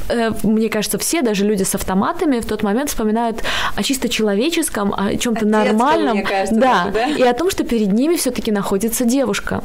э, 0.10 0.32
мне 0.44 0.70
кажется, 0.70 0.98
все, 0.98 1.22
даже 1.22 1.46
люди 1.46 1.64
с 1.64 1.76
автоматами 1.76 2.40
в 2.40 2.46
тот 2.46 2.64
момент 2.64 2.90
вспоминают 2.90 3.44
о 3.76 3.84
чисто 3.84 4.10
человеческом, 4.10 4.94
о 4.96 5.16
чем-то 5.16 5.46
нормальном. 5.46 6.18
Мне 6.18 6.26
кажется, 6.26 6.56
да, 6.56 6.86
даже, 6.86 6.92
да, 6.92 7.08
и 7.08 7.24
о 7.24 7.34
том, 7.34 7.50
что 7.50 7.64
перед 7.64 7.92
ними 7.92 8.16
все-таки 8.16 8.52
находится 8.52 9.06
девушка. 9.06 9.64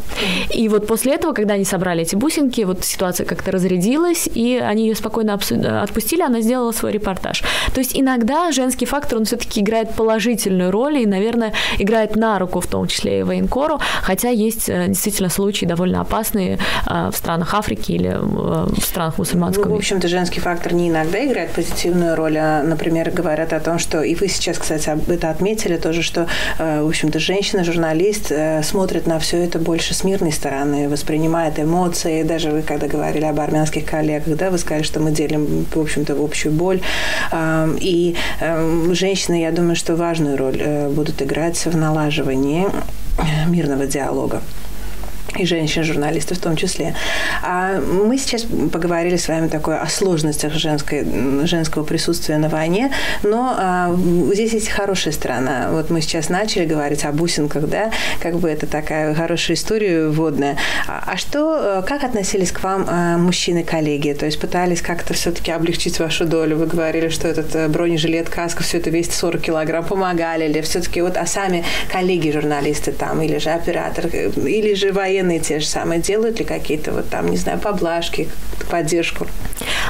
И 0.52 0.68
вот 0.68 0.87
после 0.87 1.14
этого, 1.14 1.33
когда 1.33 1.54
они 1.54 1.64
собрали 1.64 2.02
эти 2.02 2.16
бусинки, 2.16 2.62
вот 2.62 2.85
ситуация 2.85 3.26
как-то 3.26 3.50
разрядилась, 3.52 4.28
и 4.33 4.57
они 4.57 4.88
ее 4.88 4.94
спокойно 4.94 5.35
отпустили, 5.35 6.22
она 6.22 6.40
сделала 6.40 6.72
свой 6.72 6.92
репортаж. 6.92 7.42
То 7.72 7.80
есть 7.80 7.98
иногда 7.98 8.52
женский 8.52 8.87
фактор, 8.87 9.18
он 9.18 9.24
все-таки 9.24 9.61
играет 9.61 9.83
положительную 9.92 10.70
роль 10.70 10.98
и, 10.98 11.06
наверное, 11.06 11.52
играет 11.78 12.16
на 12.16 12.38
руку 12.38 12.60
в 12.60 12.66
том 12.66 12.86
числе 12.86 13.20
и 13.20 13.22
военкору, 13.22 13.80
хотя 14.02 14.28
есть 14.28 14.68
э, 14.68 14.88
действительно 14.88 15.28
случаи 15.28 15.66
довольно 15.66 16.00
опасные 16.00 16.58
э, 16.86 17.10
в 17.10 17.16
странах 17.16 17.54
Африки 17.54 17.92
или 17.92 18.10
э, 18.10 18.18
в 18.18 18.80
странах 18.80 19.18
мусульманского 19.18 19.68
ну, 19.68 19.74
в 19.74 19.78
общем-то, 19.78 20.08
женский 20.08 20.40
фактор 20.40 20.74
не 20.74 20.88
иногда 20.88 21.24
играет 21.24 21.50
позитивную 21.50 22.16
роль, 22.16 22.36
а, 22.38 22.62
например, 22.62 23.10
говорят 23.10 23.52
о 23.52 23.60
том, 23.60 23.78
что, 23.78 24.02
и 24.02 24.14
вы 24.14 24.28
сейчас, 24.28 24.58
кстати, 24.58 24.90
это 25.08 25.30
отметили 25.30 25.76
тоже, 25.76 26.02
что, 26.02 26.26
в 26.58 26.86
общем-то, 26.86 27.18
женщина-журналист 27.18 28.32
смотрит 28.62 29.06
на 29.06 29.18
все 29.18 29.42
это 29.42 29.58
больше 29.58 29.94
с 29.94 30.04
мирной 30.04 30.32
стороны, 30.32 30.88
воспринимает 30.88 31.58
эмоции, 31.58 32.22
даже 32.22 32.50
вы, 32.50 32.62
когда 32.62 32.86
говорили 32.86 33.24
об 33.24 33.40
армянских 33.40 33.84
коллегах, 33.84 34.36
да, 34.36 34.50
вы 34.50 34.58
сказали, 34.58 34.82
что 34.82 35.00
мы 35.00 35.10
делим, 35.10 35.66
в 35.72 35.80
общем-то, 35.80 36.14
общую 36.22 36.52
боль, 36.52 36.80
и 37.80 38.16
женщины, 38.92 39.40
я 39.42 39.52
думаю, 39.52 39.73
что 39.74 39.96
важную 39.96 40.37
роль 40.37 40.56
э, 40.58 40.88
будут 40.88 41.22
играть 41.22 41.64
в 41.66 41.76
налаживании 41.76 42.66
э, 43.18 43.48
мирного 43.48 43.87
диалога 43.87 44.42
и 45.36 45.44
женщин-журналистов 45.44 46.38
в 46.38 46.40
том 46.40 46.56
числе. 46.56 46.94
А 47.42 47.80
мы 47.80 48.18
сейчас 48.18 48.42
поговорили 48.72 49.16
с 49.16 49.28
вами 49.28 49.48
такое 49.48 49.78
о 49.80 49.88
сложностях 49.88 50.52
женской, 50.54 51.04
женского 51.46 51.84
присутствия 51.84 52.38
на 52.38 52.48
войне, 52.48 52.92
но 53.22 53.54
а, 53.56 53.96
здесь 54.32 54.52
есть 54.52 54.68
хорошая 54.68 55.12
сторона. 55.12 55.68
Вот 55.70 55.90
мы 55.90 56.00
сейчас 56.00 56.28
начали 56.28 56.66
говорить 56.66 57.04
о 57.04 57.12
бусинках, 57.12 57.68
да, 57.68 57.90
как 58.20 58.36
бы 58.36 58.48
это 58.48 58.66
такая 58.66 59.14
хорошая 59.14 59.56
история 59.56 60.08
вводная. 60.08 60.56
А, 60.86 61.02
а 61.06 61.16
что, 61.16 61.84
как 61.86 62.04
относились 62.04 62.52
к 62.52 62.62
вам 62.62 62.86
а, 62.88 63.16
мужчины-коллеги? 63.18 64.12
То 64.12 64.26
есть 64.26 64.40
пытались 64.40 64.82
как-то 64.82 65.14
все-таки 65.14 65.50
облегчить 65.50 65.98
вашу 65.98 66.26
долю? 66.26 66.56
Вы 66.56 66.66
говорили, 66.66 67.08
что 67.08 67.28
этот 67.28 67.54
э, 67.54 67.68
бронежилет, 67.68 68.28
каска, 68.28 68.62
все 68.62 68.78
это 68.78 68.90
весит 68.90 69.12
40 69.12 69.40
килограмм. 69.40 69.84
Помогали 69.84 70.46
ли? 70.46 70.60
Все-таки 70.60 71.00
вот, 71.00 71.16
а 71.16 71.26
сами 71.26 71.64
коллеги-журналисты 71.90 72.92
там, 72.92 73.22
или 73.22 73.38
же 73.38 73.50
оператор, 73.50 74.06
э, 74.12 74.30
или 74.30 74.74
же 74.74 74.92
военные 74.92 75.23
военные 75.24 75.40
те 75.40 75.60
же 75.60 75.66
самые 75.66 76.00
делают 76.00 76.38
ли 76.38 76.44
какие-то 76.44 76.92
вот 76.92 77.08
там, 77.08 77.28
не 77.28 77.37
знаю, 77.37 77.58
поблажки, 77.58 78.28
поддержку? 78.70 79.26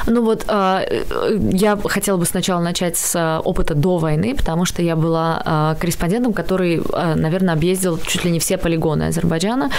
Ну 0.07 0.23
вот 0.23 0.45
а, 0.47 0.83
я 1.51 1.77
хотела 1.77 2.17
бы 2.17 2.25
сначала 2.25 2.61
начать 2.61 2.97
с 2.97 3.15
а, 3.15 3.39
опыта 3.39 3.75
до 3.75 3.97
войны, 3.97 4.35
потому 4.35 4.65
что 4.65 4.81
я 4.81 4.95
была 4.95 5.41
а, 5.43 5.75
корреспондентом, 5.75 6.33
который, 6.33 6.81
наверное, 7.15 7.53
объездил 7.53 7.97
чуть 7.97 8.25
ли 8.25 8.31
не 8.31 8.39
все 8.39 8.57
полигоны 8.57 9.03
Азербайджана. 9.03 9.71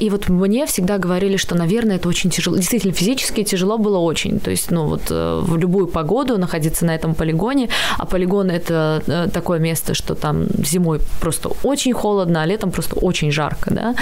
И 0.00 0.10
вот 0.10 0.28
мне 0.28 0.66
всегда 0.66 0.98
говорили, 0.98 1.36
что, 1.36 1.54
наверное, 1.54 1.96
это 1.96 2.08
очень 2.08 2.30
тяжело. 2.30 2.56
Действительно, 2.56 2.92
физически 2.92 3.42
тяжело 3.44 3.78
было 3.78 3.98
очень. 3.98 4.40
То 4.40 4.50
есть, 4.50 4.70
ну 4.70 4.86
вот 4.86 5.02
э, 5.10 5.40
в 5.42 5.56
любую 5.56 5.86
погоду 5.86 6.38
находиться 6.38 6.84
на 6.84 6.94
этом 6.94 7.14
полигоне, 7.14 7.68
а 7.98 8.06
полигон 8.06 8.50
это 8.50 9.02
э, 9.06 9.28
такое 9.32 9.58
место, 9.58 9.94
что 9.94 10.14
там 10.14 10.46
зимой 10.64 11.00
просто 11.20 11.50
очень 11.62 11.92
холодно, 11.92 12.42
а 12.42 12.46
летом 12.46 12.70
просто 12.70 12.96
очень 12.96 13.30
жарко, 13.30 13.70
да. 13.70 13.94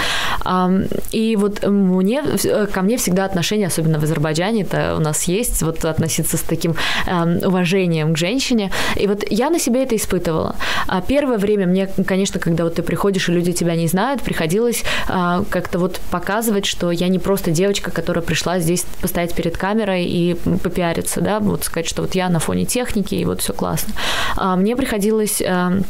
И 1.11 1.35
вот 1.35 1.63
мне, 1.65 2.23
э, 2.43 2.67
ко 2.67 2.81
мне 2.81 2.97
всегда 2.97 3.25
отношение, 3.25 3.67
особенно 3.67 3.99
в 3.99 4.03
Азербайджане, 4.03 4.63
это 4.63 4.95
у 4.97 5.01
нас 5.01 5.23
есть, 5.23 5.40
вот 5.61 5.85
относиться 5.85 6.37
с 6.37 6.41
таким 6.41 6.75
э, 7.07 7.47
уважением 7.47 8.13
к 8.13 8.17
женщине. 8.17 8.71
И 8.95 9.07
вот 9.07 9.23
я 9.29 9.49
на 9.49 9.59
себе 9.59 9.83
это 9.83 9.95
испытывала. 9.95 10.55
А 10.87 11.01
первое 11.01 11.37
время 11.37 11.67
мне, 11.67 11.87
конечно, 11.87 12.39
когда 12.39 12.63
вот 12.63 12.75
ты 12.75 12.83
приходишь, 12.83 13.29
и 13.29 13.31
люди 13.31 13.51
тебя 13.51 13.75
не 13.75 13.87
знают, 13.87 14.21
приходилось 14.21 14.83
э, 15.07 15.43
как-то 15.49 15.79
вот 15.79 15.99
показывать, 16.11 16.65
что 16.65 16.91
я 16.91 17.07
не 17.07 17.19
просто 17.19 17.51
девочка, 17.51 17.91
которая 17.91 18.23
пришла 18.23 18.59
здесь 18.59 18.85
постоять 19.01 19.33
перед 19.35 19.57
камерой 19.57 20.05
и 20.05 20.35
попиариться, 20.63 21.21
да, 21.21 21.39
вот 21.39 21.63
сказать, 21.63 21.87
что 21.87 22.01
вот 22.01 22.15
я 22.15 22.29
на 22.29 22.39
фоне 22.39 22.65
техники, 22.65 23.15
и 23.15 23.25
вот 23.25 23.41
все 23.41 23.53
классно. 23.53 23.93
А 24.37 24.55
мне 24.55 24.75
приходилось 24.75 25.41
э, 25.41 25.81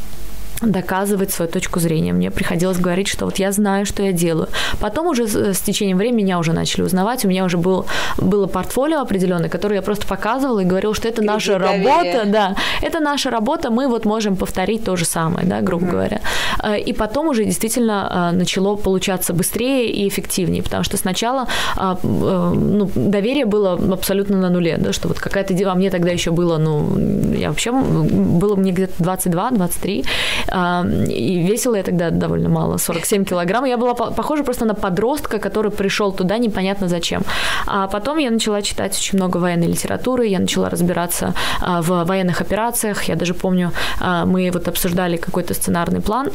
доказывать 0.62 1.32
свою 1.32 1.50
точку 1.50 1.80
зрения. 1.80 2.12
Мне 2.12 2.30
приходилось 2.30 2.78
говорить, 2.78 3.08
что 3.08 3.24
вот 3.24 3.38
я 3.38 3.52
знаю, 3.52 3.86
что 3.86 4.02
я 4.02 4.12
делаю. 4.12 4.48
Потом 4.80 5.06
уже 5.06 5.26
с 5.26 5.60
течением 5.60 5.98
времени 5.98 6.22
меня 6.22 6.38
уже 6.38 6.52
начали 6.52 6.82
узнавать. 6.82 7.24
У 7.24 7.28
меня 7.28 7.44
уже 7.44 7.58
был, 7.58 7.86
было 8.16 8.46
портфолио 8.46 9.00
определенное, 9.00 9.48
которое 9.48 9.76
я 9.76 9.82
просто 9.82 10.06
показывала 10.06 10.60
и 10.60 10.64
говорила, 10.64 10.94
что 10.94 11.08
это 11.08 11.22
наша 11.22 11.58
работа. 11.58 12.22
Да, 12.26 12.56
это 12.80 13.00
наша 13.00 13.30
работа, 13.30 13.70
мы 13.70 13.88
вот 13.88 14.04
можем 14.04 14.36
повторить 14.36 14.84
то 14.84 14.96
же 14.96 15.04
самое, 15.04 15.46
да, 15.46 15.60
грубо 15.60 15.86
mm-hmm. 15.86 15.90
говоря. 15.90 16.20
Э, 16.62 16.78
и 16.78 16.92
потом 16.92 17.28
уже 17.28 17.44
действительно 17.44 18.30
э, 18.32 18.36
начало 18.36 18.76
получаться 18.76 19.32
быстрее 19.32 19.90
и 19.90 20.08
эффективнее, 20.08 20.62
потому 20.62 20.84
что 20.84 20.96
сначала 20.96 21.48
э, 21.76 21.94
ну, 22.02 22.90
доверие 22.94 23.44
было 23.44 23.72
абсолютно 23.92 24.36
на 24.38 24.50
нуле, 24.50 24.76
да, 24.78 24.92
что 24.92 25.08
вот 25.08 25.18
какая-то... 25.18 25.52
А 25.62 25.74
мне 25.74 25.90
тогда 25.90 26.10
еще 26.10 26.30
было, 26.30 26.58
ну, 26.58 26.98
я 27.34 27.48
вообще... 27.48 27.72
Было 27.72 28.56
мне 28.56 28.72
где-то 28.72 29.02
22-23, 29.02 30.06
и 30.52 31.42
весила 31.42 31.76
я 31.76 31.82
тогда 31.82 32.10
довольно 32.10 32.48
мало, 32.48 32.78
47 32.78 33.24
килограмм. 33.24 33.64
Я 33.64 33.76
была 33.76 33.94
похожа 33.94 34.42
просто 34.44 34.64
на 34.64 34.74
подростка, 34.74 35.38
который 35.38 35.70
пришел 35.70 36.12
туда 36.12 36.38
непонятно 36.38 36.88
зачем. 36.88 37.22
А 37.66 37.86
потом 37.86 38.18
я 38.18 38.30
начала 38.30 38.62
читать 38.62 38.96
очень 38.96 39.18
много 39.18 39.38
военной 39.38 39.68
литературы, 39.68 40.26
я 40.26 40.38
начала 40.38 40.70
разбираться 40.70 41.34
а, 41.60 41.80
в 41.82 42.04
военных 42.04 42.40
операциях. 42.40 43.08
Я 43.08 43.16
даже 43.16 43.34
помню, 43.34 43.72
а, 44.00 44.26
мы 44.26 44.50
вот 44.52 44.68
обсуждали 44.68 45.16
какой-то 45.16 45.54
сценарный 45.54 46.00
план 46.00 46.30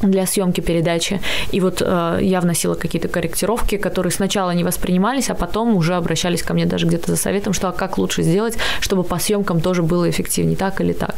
для 0.00 0.26
съемки 0.26 0.60
передачи. 0.60 1.20
И 1.50 1.60
вот 1.60 1.82
э, 1.84 2.18
я 2.22 2.40
вносила 2.40 2.74
какие-то 2.74 3.08
корректировки, 3.08 3.76
которые 3.76 4.12
сначала 4.12 4.52
не 4.52 4.64
воспринимались, 4.64 5.30
а 5.30 5.34
потом 5.34 5.76
уже 5.76 5.94
обращались 5.94 6.42
ко 6.42 6.54
мне 6.54 6.66
даже 6.66 6.86
где-то 6.86 7.10
за 7.10 7.16
советом, 7.16 7.52
что 7.52 7.68
а 7.68 7.72
как 7.72 7.98
лучше 7.98 8.22
сделать, 8.22 8.56
чтобы 8.80 9.02
по 9.02 9.18
съемкам 9.18 9.60
тоже 9.60 9.82
было 9.82 10.08
эффективнее, 10.08 10.56
так 10.56 10.80
или 10.80 10.92
так. 10.92 11.16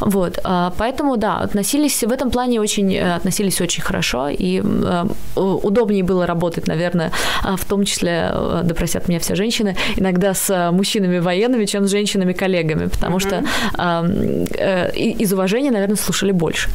Вот, 0.00 0.38
э, 0.44 0.70
поэтому 0.78 1.16
да, 1.16 1.38
относились 1.38 2.04
в 2.04 2.12
этом 2.12 2.30
плане 2.30 2.60
очень 2.60 2.94
э, 2.94 3.14
относились 3.14 3.60
очень 3.60 3.82
хорошо 3.82 4.28
и 4.28 4.62
э, 4.64 5.04
удобнее 5.36 6.04
было 6.04 6.26
работать, 6.26 6.68
наверное, 6.68 7.10
э, 7.44 7.56
в 7.56 7.64
том 7.64 7.84
числе, 7.84 8.30
э, 8.32 8.60
да 8.64 8.74
простят 8.74 9.08
меня 9.08 9.18
все 9.18 9.34
женщины, 9.34 9.76
иногда 9.96 10.34
с 10.34 10.50
э, 10.50 10.70
мужчинами 10.70 11.18
военными, 11.18 11.64
чем 11.64 11.86
с 11.86 11.90
женщинами 11.90 12.32
коллегами, 12.32 12.86
потому 12.86 13.16
mm-hmm. 13.16 13.20
что 13.20 13.44
э, 13.78 14.90
э, 14.94 14.96
из 14.96 15.32
уважения, 15.32 15.70
наверное, 15.70 15.96
слушали 15.96 16.32
больше. 16.32 16.70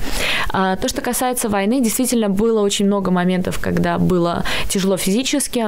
А 0.49 0.75
то, 0.75 0.89
что 0.89 1.01
касается 1.01 1.44
войны, 1.49 1.81
действительно 1.81 2.29
было 2.29 2.61
очень 2.61 2.85
много 2.85 3.11
моментов, 3.11 3.59
когда 3.59 3.97
было 3.97 4.43
тяжело 4.69 4.97
физически, 4.97 5.67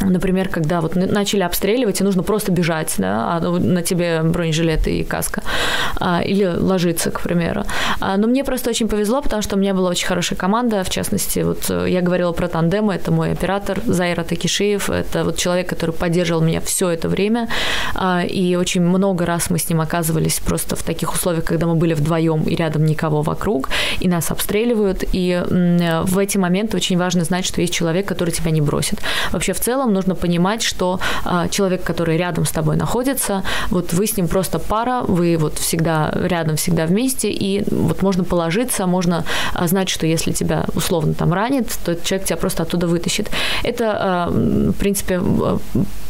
Например, 0.00 0.48
когда 0.48 0.80
вот 0.80 0.94
начали 0.94 1.42
обстреливать, 1.42 2.00
и 2.00 2.04
нужно 2.04 2.22
просто 2.22 2.52
бежать, 2.52 2.94
да, 2.98 3.36
а 3.36 3.40
на 3.40 3.82
тебе 3.82 4.22
бронежилет 4.22 4.86
и 4.88 5.02
каска, 5.04 5.42
а, 5.98 6.20
или 6.22 6.44
ложиться, 6.44 7.10
к 7.10 7.20
примеру. 7.20 7.64
А, 8.00 8.16
но 8.16 8.26
мне 8.26 8.44
просто 8.44 8.70
очень 8.70 8.88
повезло, 8.88 9.22
потому 9.22 9.42
что 9.42 9.56
у 9.56 9.58
меня 9.58 9.72
была 9.74 9.90
очень 9.90 10.06
хорошая 10.06 10.38
команда, 10.38 10.84
в 10.84 10.90
частности, 10.90 11.40
вот 11.40 11.70
э, 11.70 11.86
я 11.88 12.02
говорила 12.02 12.32
про 12.32 12.48
тандемы, 12.48 12.94
это 12.94 13.10
мой 13.10 13.32
оператор 13.32 13.80
Зайра 13.86 14.22
Такишиев, 14.22 14.90
это 14.90 15.24
вот 15.24 15.36
человек, 15.36 15.68
который 15.68 15.92
поддерживал 15.92 16.42
меня 16.42 16.60
все 16.60 16.90
это 16.90 17.08
время, 17.08 17.48
и 18.28 18.56
очень 18.60 18.82
много 18.82 19.24
раз 19.24 19.50
мы 19.50 19.58
с 19.58 19.68
ним 19.68 19.80
оказывались 19.80 20.40
просто 20.40 20.76
в 20.76 20.82
таких 20.82 21.14
условиях, 21.14 21.44
когда 21.44 21.66
мы 21.66 21.74
были 21.74 21.94
вдвоем 21.94 22.42
и 22.42 22.54
рядом 22.54 22.84
никого 22.84 23.22
вокруг, 23.22 23.70
и 24.00 24.08
нас 24.08 24.30
обстреливают, 24.30 25.04
и 25.12 25.42
в 25.48 26.18
эти 26.18 26.36
моменты 26.38 26.76
очень 26.76 26.98
важно 26.98 27.24
знать, 27.24 27.44
что 27.44 27.60
есть 27.60 27.72
человек, 27.72 28.06
который 28.06 28.30
тебя 28.30 28.50
не 28.50 28.60
бросит. 28.60 29.00
Вообще 29.32 29.52
в 29.52 29.60
целом 29.60 29.85
целом 29.86 29.94
нужно 29.94 30.14
понимать, 30.14 30.62
что 30.62 30.98
а, 31.24 31.48
человек, 31.48 31.82
который 31.82 32.16
рядом 32.16 32.44
с 32.44 32.50
тобой 32.50 32.76
находится, 32.76 33.42
вот 33.70 33.92
вы 33.92 34.06
с 34.06 34.16
ним 34.16 34.28
просто 34.28 34.58
пара, 34.58 35.02
вы 35.08 35.36
вот 35.38 35.58
всегда 35.58 36.12
рядом, 36.14 36.56
всегда 36.56 36.86
вместе, 36.86 37.30
и 37.30 37.64
вот 37.70 38.02
можно 38.02 38.24
положиться, 38.24 38.86
можно 38.86 39.24
а, 39.54 39.66
знать, 39.66 39.88
что 39.88 40.06
если 40.06 40.32
тебя 40.32 40.64
условно 40.74 41.14
там 41.14 41.32
ранит, 41.32 41.78
то 41.84 41.94
человек 41.94 42.26
тебя 42.26 42.36
просто 42.36 42.62
оттуда 42.62 42.86
вытащит. 42.86 43.30
Это, 43.64 43.84
а, 44.00 44.28
в 44.30 44.72
принципе, 44.72 45.20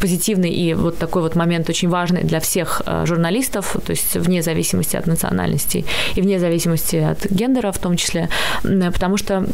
позитивный 0.01 0.51
и 0.51 0.75
вот 0.75 0.99
такой 0.99 1.23
вот 1.23 1.37
момент 1.37 1.69
очень 1.69 1.89
важный 1.89 2.23
для 2.23 2.41
всех 2.41 2.83
журналистов, 3.05 3.77
то 3.87 3.93
есть 3.93 4.17
вне 4.17 4.43
зависимости 4.43 4.97
от 4.97 5.07
национальности 5.07 5.85
и 6.17 6.23
вне 6.23 6.39
зависимости 6.39 6.97
от 6.97 7.27
гендера 7.31 7.73
в 7.73 7.79
том 7.79 7.97
числе, 7.97 8.29
потому 8.63 9.17
что 9.17 9.47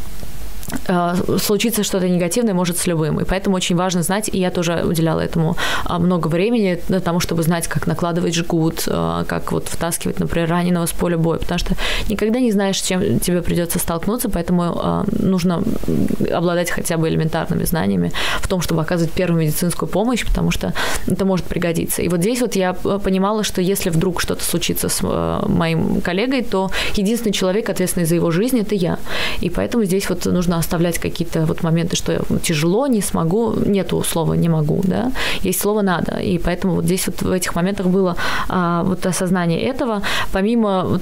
Э, 0.89 1.15
случиться 1.39 1.83
что-то 1.85 2.09
негативное 2.09 2.55
может 2.55 2.79
с 2.79 2.87
любым. 2.87 3.21
И 3.21 3.25
поэтому 3.25 3.57
очень 3.57 3.77
важно 3.77 4.03
знать, 4.03 4.29
и 4.33 4.39
я 4.39 4.51
тоже 4.51 4.83
уделяла 4.85 5.21
этому 5.21 5.57
а, 5.85 5.99
много 5.99 6.29
времени 6.29 6.81
для 6.89 7.01
того, 7.01 7.21
чтобы 7.21 7.43
знать, 7.43 7.69
как 7.69 7.87
накладывать 7.87 8.35
жгут, 8.35 8.85
э, 8.87 9.25
как 9.27 9.53
вот 9.53 9.69
втаскивать, 9.69 10.21
например, 10.21 10.49
раненого 10.49 10.87
с 10.87 10.93
поля 10.93 11.17
боя, 11.17 11.39
потому 11.39 11.59
что 11.59 11.75
никогда 12.09 12.41
не 12.41 12.53
знаешь, 12.53 12.81
с 12.81 12.83
чем 12.83 13.21
тебе 13.21 13.43
придется 13.43 13.79
столкнуться, 13.79 14.29
поэтому 14.29 14.81
э, 14.83 15.05
нужно 15.23 15.63
обладать 16.33 16.71
хотя 16.71 16.97
бы 16.97 17.09
элементарными 17.09 17.65
знаниями 17.65 18.13
в 18.41 18.49
том, 18.49 18.61
чтобы 18.61 18.83
оказывать 18.83 19.13
первую 19.13 19.43
медицинскую 19.43 19.89
помощь, 19.89 20.25
потому 20.27 20.51
что 20.51 20.73
это 21.07 21.25
может 21.25 21.47
пригодиться. 21.47 22.03
И 22.03 22.09
вот 22.09 22.21
здесь 22.21 22.41
вот 22.41 22.57
я 22.57 22.73
понимала, 22.73 23.45
что 23.45 23.61
если 23.61 23.91
вдруг 23.91 24.21
что-то 24.21 24.45
случится 24.45 24.89
с 24.89 25.03
моим 25.03 26.01
коллегой, 26.01 26.43
то 26.43 26.71
единственный 26.95 27.33
человек, 27.33 27.69
ответственный 27.69 28.07
за 28.07 28.15
его 28.15 28.31
жизнь, 28.31 28.59
это 28.59 28.75
я. 28.75 28.99
И 29.41 29.51
поэтому 29.51 29.85
здесь 29.85 30.09
вот 30.09 30.25
нужно 30.27 30.59
оставлять 30.62 30.98
какие-то 30.98 31.44
вот 31.46 31.62
моменты, 31.62 31.96
что 31.96 32.22
тяжело, 32.42 32.87
не 32.87 33.03
смогу, 33.03 33.53
нету 33.53 34.03
слова 34.03 34.35
не 34.35 34.48
могу, 34.48 34.81
да, 34.85 35.12
есть 35.42 35.61
слово 35.61 35.83
надо, 35.83 36.18
и 36.18 36.38
поэтому 36.38 36.75
вот 36.77 36.85
здесь 36.85 37.07
вот 37.07 37.22
в 37.22 37.31
этих 37.31 37.55
моментах 37.55 37.87
было 37.87 38.16
а, 38.48 38.83
вот 38.85 39.05
осознание 39.07 39.61
этого. 39.61 40.03
Помимо 40.33 41.01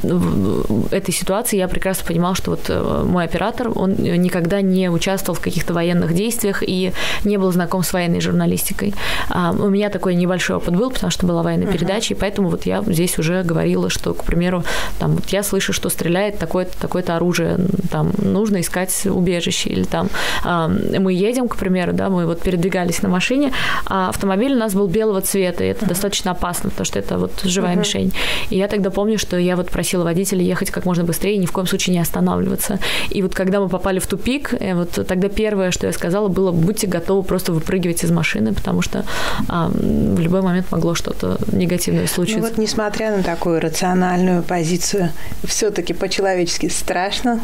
этой 0.91 1.13
ситуации 1.13 1.57
я 1.59 1.69
прекрасно 1.69 2.07
понимала, 2.07 2.35
что 2.35 2.51
вот 2.51 2.61
э, 2.69 3.05
мой 3.07 3.25
оператор, 3.25 3.71
он 3.75 3.95
никогда 3.95 4.61
не 4.63 4.91
участвовал 4.91 5.39
в 5.39 5.43
каких-то 5.43 5.75
военных 5.75 6.15
действиях 6.15 6.63
и 6.67 6.93
не 7.25 7.37
был 7.37 7.53
знаком 7.53 7.83
с 7.83 7.93
военной 7.93 8.21
журналистикой. 8.21 8.95
А, 9.29 9.53
у 9.53 9.69
меня 9.69 9.91
такой 9.91 10.15
небольшой 10.15 10.57
опыт 10.57 10.75
был, 10.75 10.91
потому 10.91 11.11
что 11.11 11.27
была 11.27 11.43
военная 11.43 11.67
uh-huh. 11.67 11.73
передача, 11.73 12.15
и 12.15 12.17
поэтому 12.17 12.49
вот 12.49 12.67
я 12.67 12.83
здесь 12.87 13.19
уже 13.19 13.43
говорила, 13.43 13.91
что, 13.91 14.15
к 14.15 14.25
примеру, 14.25 14.65
там 14.99 15.17
вот 15.17 15.29
я 15.29 15.43
слышу, 15.43 15.73
что 15.73 15.91
стреляет 15.91 16.39
такое-то, 16.39 16.73
такое-то 16.81 17.17
оружие, 17.17 17.59
там 17.91 18.13
нужно 18.19 18.61
искать 18.61 19.07
убежище 19.07 19.40
убежище, 19.41 19.71
или 19.71 19.85
там 19.85 20.09
мы 20.45 21.13
едем, 21.13 21.49
к 21.49 21.57
примеру, 21.57 21.93
да, 21.93 22.09
мы 22.09 22.27
вот 22.27 22.41
передвигались 22.43 23.03
на 23.03 23.09
машине, 23.09 23.53
а 23.87 24.09
автомобиль 24.09 24.53
у 24.53 24.59
нас 24.59 24.75
был 24.75 24.87
белого 24.87 25.21
цвета, 25.21 25.65
и 25.65 25.69
это 25.69 25.85
uh-huh. 25.85 25.89
достаточно 25.89 26.31
опасно, 26.33 26.71
потому 26.71 26.85
что 26.85 26.99
это 26.99 27.19
вот 27.19 27.33
живая 27.45 27.75
uh-huh. 27.75 27.79
мишень. 27.79 28.13
И 28.51 28.57
я 28.57 28.69
тогда 28.69 28.91
помню, 28.91 29.19
что 29.19 29.39
я 29.39 29.57
вот 29.57 29.71
просила 29.71 30.05
водителя 30.05 30.43
ехать 30.43 30.71
как 30.71 30.85
можно 30.85 31.05
быстрее 31.05 31.35
и 31.35 31.39
ни 31.39 31.47
в 31.47 31.53
коем 31.53 31.67
случае 31.67 31.95
не 31.95 32.01
останавливаться. 32.01 32.79
И 33.11 33.23
вот 33.23 33.35
когда 33.35 33.61
мы 33.61 33.69
попали 33.69 33.99
в 33.99 34.07
тупик, 34.07 34.55
э, 34.61 34.75
вот 34.75 35.07
тогда 35.07 35.29
первое, 35.29 35.71
что 35.71 35.87
я 35.87 35.93
сказала, 35.93 36.29
было, 36.29 36.53
будьте 36.53 36.87
готовы 36.87 37.23
просто 37.23 37.53
выпрыгивать 37.53 38.05
из 38.05 38.11
машины, 38.11 38.53
потому 38.53 38.83
что 38.83 39.05
а, 39.49 39.69
в 39.69 40.21
любой 40.21 40.43
момент 40.43 40.67
могло 40.71 40.95
что-то 40.95 41.39
негативное 41.53 42.07
случиться. 42.07 42.41
Ну 42.41 42.49
вот 42.49 42.59
несмотря 42.59 43.17
на 43.17 43.23
такую 43.23 43.61
рациональную 43.61 44.43
позицию, 44.43 45.11
все-таки 45.45 45.93
по-человечески 45.93 46.69
страшно? 46.69 47.41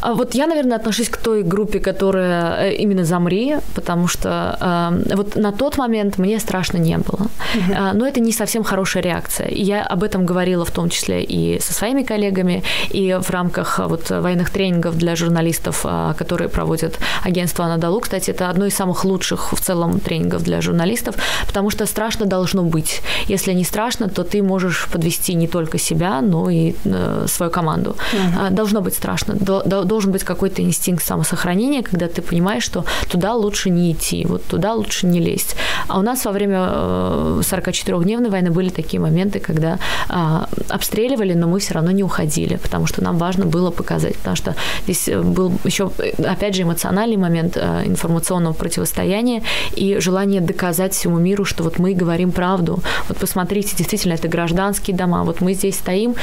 А 0.00 0.14
вот 0.14 0.34
я, 0.34 0.46
наверное, 0.46 0.76
отношусь 0.76 1.01
к 1.08 1.16
той 1.16 1.42
группе, 1.42 1.78
которая 1.78 2.70
э, 2.70 2.74
именно 2.74 3.04
«Замри», 3.04 3.56
потому 3.74 4.08
что 4.08 4.56
э, 4.60 5.14
вот 5.16 5.36
на 5.36 5.52
тот 5.52 5.78
момент 5.78 6.18
мне 6.18 6.38
страшно 6.38 6.78
не 6.78 6.98
было. 6.98 7.26
Uh-huh. 7.54 7.92
Но 7.94 8.06
это 8.06 8.20
не 8.20 8.32
совсем 8.32 8.64
хорошая 8.64 9.02
реакция. 9.02 9.48
И 9.48 9.62
я 9.62 9.82
об 9.82 10.02
этом 10.02 10.26
говорила 10.26 10.64
в 10.64 10.70
том 10.70 10.88
числе 10.88 11.22
и 11.22 11.60
со 11.60 11.72
своими 11.72 12.02
коллегами, 12.02 12.62
и 12.90 13.18
в 13.20 13.30
рамках 13.30 13.78
вот 13.78 14.10
военных 14.10 14.50
тренингов 14.50 14.96
для 14.96 15.16
журналистов, 15.16 15.80
э, 15.84 16.14
которые 16.18 16.48
проводят 16.48 16.98
агентство 17.24 17.64
«Анадолу». 17.64 18.00
Кстати, 18.00 18.30
это 18.30 18.50
одно 18.50 18.66
из 18.66 18.74
самых 18.74 19.04
лучших 19.04 19.52
в 19.52 19.60
целом 19.60 20.00
тренингов 20.00 20.42
для 20.42 20.60
журналистов, 20.60 21.14
потому 21.46 21.70
что 21.70 21.86
страшно 21.86 22.26
должно 22.26 22.62
быть. 22.62 23.02
Если 23.28 23.52
не 23.52 23.64
страшно, 23.64 24.08
то 24.08 24.24
ты 24.24 24.42
можешь 24.42 24.88
подвести 24.92 25.34
не 25.34 25.48
только 25.48 25.78
себя, 25.78 26.20
но 26.20 26.50
и 26.50 26.74
э, 26.84 27.26
свою 27.28 27.50
команду. 27.52 27.96
Uh-huh. 28.12 28.50
Должно 28.50 28.80
быть 28.80 28.94
страшно. 28.94 29.34
Должен 29.34 30.12
быть 30.12 30.24
какой-то 30.24 30.62
инстинкт 30.62 30.91
самосохранения, 31.00 31.82
когда 31.82 32.08
ты 32.08 32.22
понимаешь, 32.22 32.64
что 32.64 32.84
туда 33.10 33.34
лучше 33.34 33.70
не 33.70 33.92
идти, 33.92 34.24
вот 34.26 34.44
туда 34.44 34.74
лучше 34.74 35.06
не 35.06 35.20
лезть. 35.20 35.56
А 35.88 35.98
у 35.98 36.02
нас 36.02 36.24
во 36.24 36.32
время 36.32 36.58
44-дневной 36.58 38.28
э, 38.28 38.30
войны 38.30 38.50
были 38.50 38.68
такие 38.68 39.00
моменты, 39.00 39.40
когда 39.40 39.78
а, 40.08 40.48
обстреливали, 40.68 41.34
но 41.34 41.46
мы 41.46 41.58
все 41.58 41.74
равно 41.74 41.90
не 41.90 42.02
уходили, 42.02 42.56
потому 42.56 42.86
что 42.86 43.02
нам 43.02 43.18
важно 43.18 43.46
было 43.46 43.70
показать, 43.70 44.16
потому 44.16 44.36
что 44.36 44.54
здесь 44.84 45.08
э, 45.08 45.20
был 45.20 45.52
еще, 45.64 45.90
опять 46.24 46.54
же, 46.54 46.62
эмоциональный 46.62 47.16
момент 47.16 47.56
э, 47.56 47.82
информационного 47.86 48.54
противостояния 48.54 49.42
и 49.76 49.98
желание 50.00 50.40
доказать 50.40 50.94
всему 50.94 51.18
миру, 51.18 51.44
что 51.44 51.64
вот 51.64 51.78
мы 51.78 51.94
говорим 51.94 52.32
правду. 52.32 52.80
Вот 53.08 53.18
посмотрите, 53.18 53.76
действительно, 53.76 54.14
это 54.14 54.28
гражданские 54.28 54.96
дома. 54.96 55.24
Вот 55.24 55.40
мы 55.40 55.54
здесь 55.54 55.76
стоим, 55.76 56.14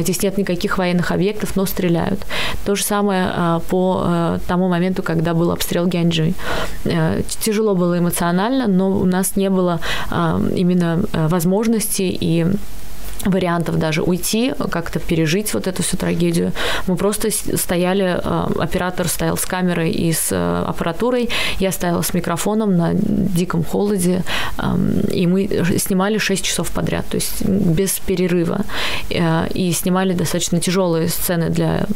здесь 0.00 0.22
нет 0.22 0.38
никаких 0.38 0.78
военных 0.78 1.12
объектов, 1.12 1.56
но 1.56 1.66
стреляют. 1.66 2.20
То 2.64 2.74
же 2.74 2.84
самое 2.84 3.60
по 3.68 4.04
тому 4.46 4.68
моменту, 4.68 5.02
когда 5.02 5.34
был 5.34 5.50
обстрел 5.50 5.86
Гянджи. 5.86 6.34
Э, 6.84 7.22
тяжело 7.40 7.74
было 7.74 7.98
эмоционально, 7.98 8.66
но 8.66 8.90
у 8.90 9.04
нас 9.04 9.36
не 9.36 9.50
было 9.50 9.80
а, 10.10 10.40
именно 10.56 11.00
э, 11.12 11.28
возможности 11.28 12.02
и 12.02 12.46
вариантов 13.30 13.78
даже 13.78 14.02
уйти, 14.02 14.54
как-то 14.70 14.98
пережить 14.98 15.54
вот 15.54 15.66
эту 15.66 15.82
всю 15.82 15.96
трагедию. 15.96 16.52
Мы 16.86 16.96
просто 16.96 17.30
стояли, 17.30 18.20
э, 18.22 18.46
оператор 18.58 19.08
стоял 19.08 19.36
с 19.36 19.46
камерой 19.46 19.90
и 19.90 20.12
с 20.12 20.32
э, 20.32 20.64
аппаратурой, 20.66 21.30
я 21.58 21.72
стояла 21.72 22.02
с 22.02 22.14
микрофоном 22.14 22.76
на 22.76 22.94
диком 22.94 23.64
холоде, 23.64 24.22
и 25.12 25.26
мы 25.26 25.48
снимали 25.78 26.18
6 26.18 26.44
часов 26.44 26.70
подряд, 26.70 27.06
то 27.08 27.16
есть 27.16 27.44
без 27.44 27.98
перерыва. 27.98 28.64
Э, 29.10 29.46
и 29.54 29.72
снимали 29.72 30.14
достаточно 30.14 30.60
тяжелые 30.60 31.08
сцены 31.08 31.50
для 31.50 31.86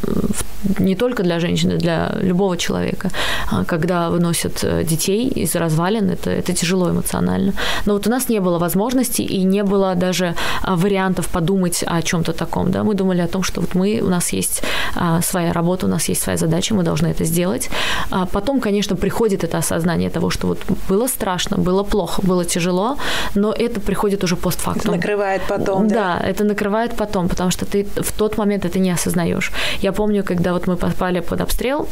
не 0.79 0.95
только 0.95 1.23
для 1.23 1.41
женщины, 1.41 1.77
для 1.77 2.13
любого 2.23 2.57
человека. 2.57 3.11
А 3.51 3.65
когда 3.65 4.11
выносят 4.11 4.65
детей 4.85 5.29
из 5.29 5.57
развалин, 5.57 6.11
это, 6.11 6.31
это 6.31 6.53
тяжело 6.53 6.91
эмоционально. 6.91 7.53
Но 7.87 7.95
вот 7.95 8.07
у 8.07 8.11
нас 8.11 8.29
не 8.29 8.41
было 8.41 8.59
возможности 8.59 9.23
и 9.23 9.43
не 9.45 9.63
было 9.65 9.95
даже 9.95 10.35
вариантов 10.67 11.22
взглядов 11.23 11.29
подумать 11.29 11.85
о 11.87 12.03
чем-то 12.03 12.33
таком, 12.33 12.71
да, 12.71 12.83
мы 12.83 12.95
думали 12.95 13.23
о 13.23 13.29
том, 13.29 13.43
что 13.43 13.61
вот 13.61 13.75
мы, 13.75 14.01
у 14.03 14.09
нас 14.09 14.33
есть 14.33 14.63
а, 14.97 15.21
своя 15.23 15.53
работа, 15.53 15.87
у 15.87 15.89
нас 15.89 16.09
есть 16.09 16.23
своя 16.23 16.39
задача, 16.39 16.75
мы 16.75 16.83
должны 16.83 17.09
это 17.09 17.25
сделать. 17.25 17.71
А 18.11 18.27
потом, 18.27 18.61
конечно, 18.61 18.97
приходит 18.97 19.45
это 19.45 19.59
осознание 19.59 20.11
того, 20.11 20.31
что 20.31 20.47
вот 20.47 20.59
было 20.89 21.09
страшно, 21.09 21.59
было 21.59 21.85
плохо, 21.85 22.23
было 22.23 22.45
тяжело, 22.45 22.97
но 23.35 23.53
это 23.53 23.81
приходит 23.81 24.25
уже 24.25 24.37
постфактум. 24.37 24.81
Это 24.81 24.91
накрывает 24.91 25.43
потом, 25.49 25.89
да? 25.89 25.95
Да, 25.95 26.29
это 26.29 26.45
накрывает 26.45 26.97
потом, 26.97 27.29
потому 27.29 27.51
что 27.51 27.65
ты 27.65 27.85
в 27.85 28.13
тот 28.13 28.39
момент 28.39 28.65
это 28.65 28.79
не 28.79 28.95
осознаешь. 28.95 29.53
Я 29.83 29.93
помню, 29.93 30.25
когда 30.25 30.53
вот 30.53 30.67
мы 30.67 30.77
попали 30.77 31.21
под 31.21 31.41
обстрел, 31.41 31.89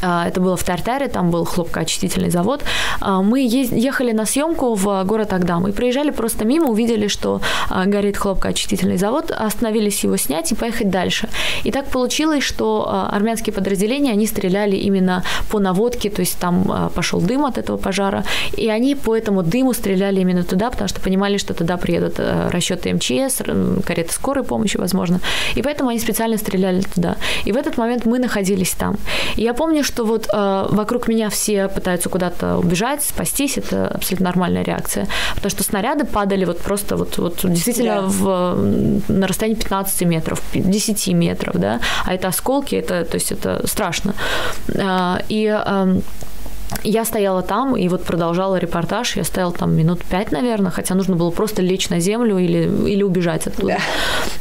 это 0.00 0.40
было 0.40 0.56
в 0.56 0.64
Тартаре, 0.64 1.08
там 1.08 1.30
был 1.30 1.44
хлопкоочистительный 1.44 2.30
завод. 2.30 2.62
А, 3.00 3.22
мы 3.22 3.40
ехали 3.40 4.12
на 4.12 4.26
съемку 4.26 4.74
в 4.74 5.04
город 5.04 5.32
Агдам 5.32 5.68
и 5.68 5.72
проезжали 5.72 6.10
просто 6.10 6.44
мимо, 6.44 6.68
увидели, 6.68 7.08
что 7.08 7.40
а, 7.68 7.86
горит 7.86 8.16
хлопкоочистительный 8.16 8.96
завод, 8.96 9.30
остановились 9.30 10.04
его 10.04 10.16
снять 10.16 10.52
и 10.52 10.54
поехать 10.54 10.90
дальше. 10.90 11.28
И 11.64 11.70
так 11.70 11.86
получилось, 11.86 12.44
что 12.44 13.08
армянские 13.12 13.52
подразделения, 13.52 14.12
они 14.12 14.26
стреляли 14.26 14.76
именно 14.76 15.22
по 15.50 15.58
наводке, 15.58 16.10
то 16.10 16.20
есть 16.20 16.38
там 16.38 16.90
пошел 16.94 17.20
дым 17.20 17.44
от 17.44 17.58
этого 17.58 17.76
пожара, 17.76 18.24
и 18.56 18.68
они 18.68 18.94
по 18.94 19.16
этому 19.16 19.42
дыму 19.42 19.72
стреляли 19.72 20.20
именно 20.20 20.44
туда, 20.44 20.70
потому 20.70 20.88
что 20.88 21.00
понимали, 21.00 21.38
что 21.38 21.54
туда 21.54 21.76
приедут 21.76 22.18
расчеты 22.18 22.92
МЧС, 22.94 23.42
кареты 23.84 24.12
скорой 24.12 24.44
помощи, 24.44 24.76
возможно. 24.76 25.20
И 25.54 25.62
поэтому 25.62 25.90
они 25.90 25.98
специально 25.98 26.36
стреляли 26.36 26.82
туда. 26.82 27.16
И 27.44 27.52
в 27.52 27.56
этот 27.56 27.78
момент 27.78 28.06
мы 28.06 28.18
находились 28.18 28.72
там. 28.72 28.96
И 29.36 29.42
я 29.42 29.54
помню, 29.54 29.84
что 29.90 30.04
вот 30.04 30.28
э, 30.32 30.66
вокруг 30.70 31.08
меня 31.08 31.30
все 31.30 31.68
пытаются 31.68 32.08
куда-то 32.08 32.58
убежать, 32.58 33.02
спастись, 33.02 33.58
это 33.58 33.88
абсолютно 33.88 34.26
нормальная 34.26 34.62
реакция. 34.62 35.08
Потому 35.34 35.50
что 35.50 35.64
снаряды 35.64 36.04
падали 36.04 36.44
вот 36.44 36.58
просто 36.58 36.96
вот, 36.96 37.18
вот 37.18 37.40
действительно 37.42 38.02
да. 38.02 38.06
в, 38.06 39.02
на 39.08 39.26
расстоянии 39.26 39.58
15 39.58 40.02
метров, 40.02 40.40
10 40.54 41.08
метров, 41.08 41.56
да, 41.56 41.80
а 42.04 42.14
это 42.14 42.28
осколки, 42.28 42.76
это, 42.76 43.04
то 43.04 43.16
есть 43.16 43.32
это 43.32 43.66
страшно. 43.66 44.14
Э, 44.68 45.18
и 45.28 45.46
э, 45.46 46.00
я 46.82 47.04
стояла 47.04 47.42
там 47.42 47.76
и 47.76 47.88
вот 47.88 48.04
продолжала 48.04 48.56
репортаж. 48.56 49.16
Я 49.16 49.24
стояла 49.24 49.52
там 49.52 49.74
минут 49.74 50.04
пять, 50.04 50.32
наверное, 50.32 50.70
хотя 50.70 50.94
нужно 50.94 51.16
было 51.16 51.30
просто 51.30 51.62
лечь 51.62 51.88
на 51.90 52.00
землю 52.00 52.38
или, 52.38 52.70
или 52.88 53.02
убежать 53.02 53.46
оттуда. 53.46 53.78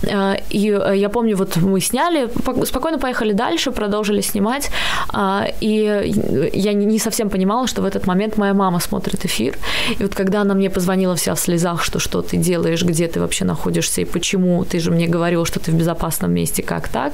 Да. 0.01 0.35
И 0.49 0.69
э, 0.71 0.97
я 0.97 1.09
помню, 1.09 1.35
вот 1.37 1.57
мы 1.57 1.81
сняли, 1.81 2.29
спокойно 2.65 2.99
поехали 2.99 3.33
дальше, 3.33 3.71
продолжили 3.71 4.21
снимать. 4.21 4.69
А, 5.09 5.47
и 5.61 6.49
я 6.53 6.73
не 6.73 6.99
совсем 6.99 7.29
понимала, 7.29 7.67
что 7.67 7.81
в 7.81 7.85
этот 7.85 8.07
момент 8.07 8.37
моя 8.37 8.53
мама 8.53 8.79
смотрит 8.79 9.25
эфир. 9.25 9.57
И 9.97 10.03
вот 10.03 10.15
когда 10.15 10.41
она 10.41 10.53
мне 10.53 10.69
позвонила 10.69 11.15
вся 11.15 11.35
в 11.35 11.39
слезах, 11.39 11.83
что 11.83 11.99
что 11.99 12.21
ты 12.21 12.37
делаешь, 12.37 12.83
где 12.83 13.07
ты 13.07 13.19
вообще 13.19 13.45
находишься 13.45 14.01
и 14.01 14.05
почему, 14.05 14.63
ты 14.65 14.79
же 14.79 14.91
мне 14.91 15.07
говорил, 15.07 15.45
что 15.45 15.59
ты 15.59 15.71
в 15.71 15.75
безопасном 15.75 16.31
месте, 16.31 16.63
как 16.63 16.87
так? 16.87 17.13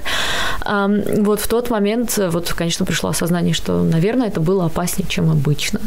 Вот 0.65 1.39
в 1.39 1.47
тот 1.47 1.69
момент, 1.69 2.17
вот, 2.17 2.53
конечно, 2.53 2.85
пришло 2.85 3.09
осознание, 3.09 3.53
что, 3.53 3.83
наверное, 3.83 4.27
это 4.27 4.39
было 4.39 4.65
опаснее, 4.65 5.07
чем 5.15 5.31
обычно. 5.31 5.79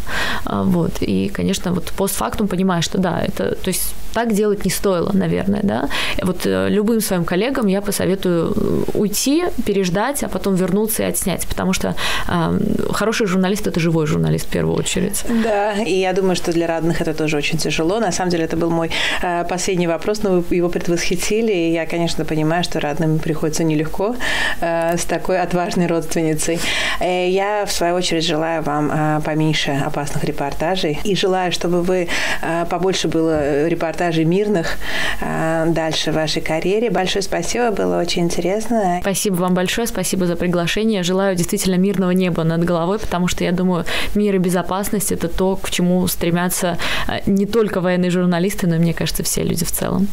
А, 0.44 0.62
вот. 0.62 1.02
И, 1.02 1.28
конечно, 1.28 1.72
вот 1.72 1.92
постфактум 1.96 2.48
понимаешь, 2.48 2.84
что 2.84 2.98
да, 2.98 3.20
это, 3.20 3.54
то 3.54 3.68
есть 3.68 3.94
так 4.14 4.32
делать 4.32 4.64
не 4.64 4.70
стоило, 4.70 5.10
наверное, 5.12 5.60
да. 5.62 5.88
Вот 6.22 6.46
э, 6.46 6.68
любым 6.70 7.00
своим 7.00 7.24
коллегам 7.24 7.68
я 7.68 7.80
посоветую 7.80 8.52
э, 8.56 8.98
уйти, 8.98 9.44
переждать, 9.66 10.24
а 10.24 10.28
потом 10.28 10.54
вернуться 10.54 11.02
и 11.02 11.06
отснять, 11.06 11.46
потому 11.46 11.72
что 11.72 11.94
э, 12.28 12.58
хороший 12.92 13.26
журналист– 13.26 13.66
это 13.68 13.80
живой 13.80 14.06
журналист 14.06 14.46
в 14.46 14.50
первую 14.50 14.76
очередь. 14.76 15.24
Да, 15.44 15.74
и 15.74 16.00
я 16.00 16.12
думаю, 16.12 16.36
что 16.36 16.52
для 16.52 16.66
родных 16.66 17.00
это 17.00 17.14
тоже 17.14 17.36
очень 17.36 17.58
тяжело. 17.58 18.00
На 18.00 18.12
самом 18.12 18.30
деле 18.30 18.44
это 18.44 18.56
был 18.56 18.70
мой 18.70 18.90
э, 19.22 19.44
последний 19.44 19.86
вопрос, 19.86 20.22
но 20.22 20.40
вы 20.40 20.56
его 20.56 20.68
предвосхитили, 20.68 21.52
и 21.52 21.72
я, 21.72 21.86
конечно, 21.86 22.24
понимаю, 22.24 22.64
что 22.64 22.80
родным 22.80 23.18
приходится 23.18 23.64
нелегко 23.64 24.16
э, 24.60 24.96
с 24.96 25.04
такой 25.04 25.40
отважной 25.40 25.86
родственницей. 25.86 26.58
Э, 27.00 27.28
я, 27.28 27.64
в 27.66 27.72
свою 27.72 27.94
очередь, 27.94 28.24
желаю 28.24 28.62
вам 28.62 29.17
поменьше 29.20 29.70
опасных 29.84 30.24
репортажей. 30.24 30.98
И 31.04 31.14
желаю, 31.16 31.52
чтобы 31.52 31.82
вы 31.82 32.08
э, 32.42 32.66
побольше 32.66 33.08
было 33.08 33.66
репортажей 33.66 34.24
мирных 34.24 34.78
э, 35.20 35.66
дальше 35.68 36.12
в 36.12 36.14
вашей 36.14 36.42
карьере. 36.42 36.90
Большое 36.90 37.22
спасибо, 37.22 37.70
было 37.70 38.00
очень 38.00 38.24
интересно. 38.24 38.98
Спасибо 39.00 39.36
вам 39.36 39.54
большое, 39.54 39.86
спасибо 39.86 40.26
за 40.26 40.36
приглашение. 40.36 41.02
Желаю 41.02 41.36
действительно 41.36 41.76
мирного 41.76 42.10
неба 42.10 42.44
над 42.44 42.64
головой, 42.64 42.98
потому 42.98 43.28
что 43.28 43.44
я 43.44 43.52
думаю, 43.52 43.84
мир 44.14 44.34
и 44.34 44.38
безопасность– 44.38 45.12
это 45.12 45.28
то, 45.28 45.56
к 45.56 45.70
чему 45.70 46.06
стремятся 46.08 46.78
э, 47.06 47.20
не 47.26 47.46
только 47.46 47.80
военные 47.80 48.10
журналисты, 48.10 48.66
но 48.66 48.76
и, 48.76 48.78
мне 48.78 48.94
кажется, 48.94 49.22
все 49.22 49.42
люди 49.42 49.64
в 49.64 49.72
целом. 49.72 50.08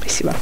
Спасибо. 0.00 0.34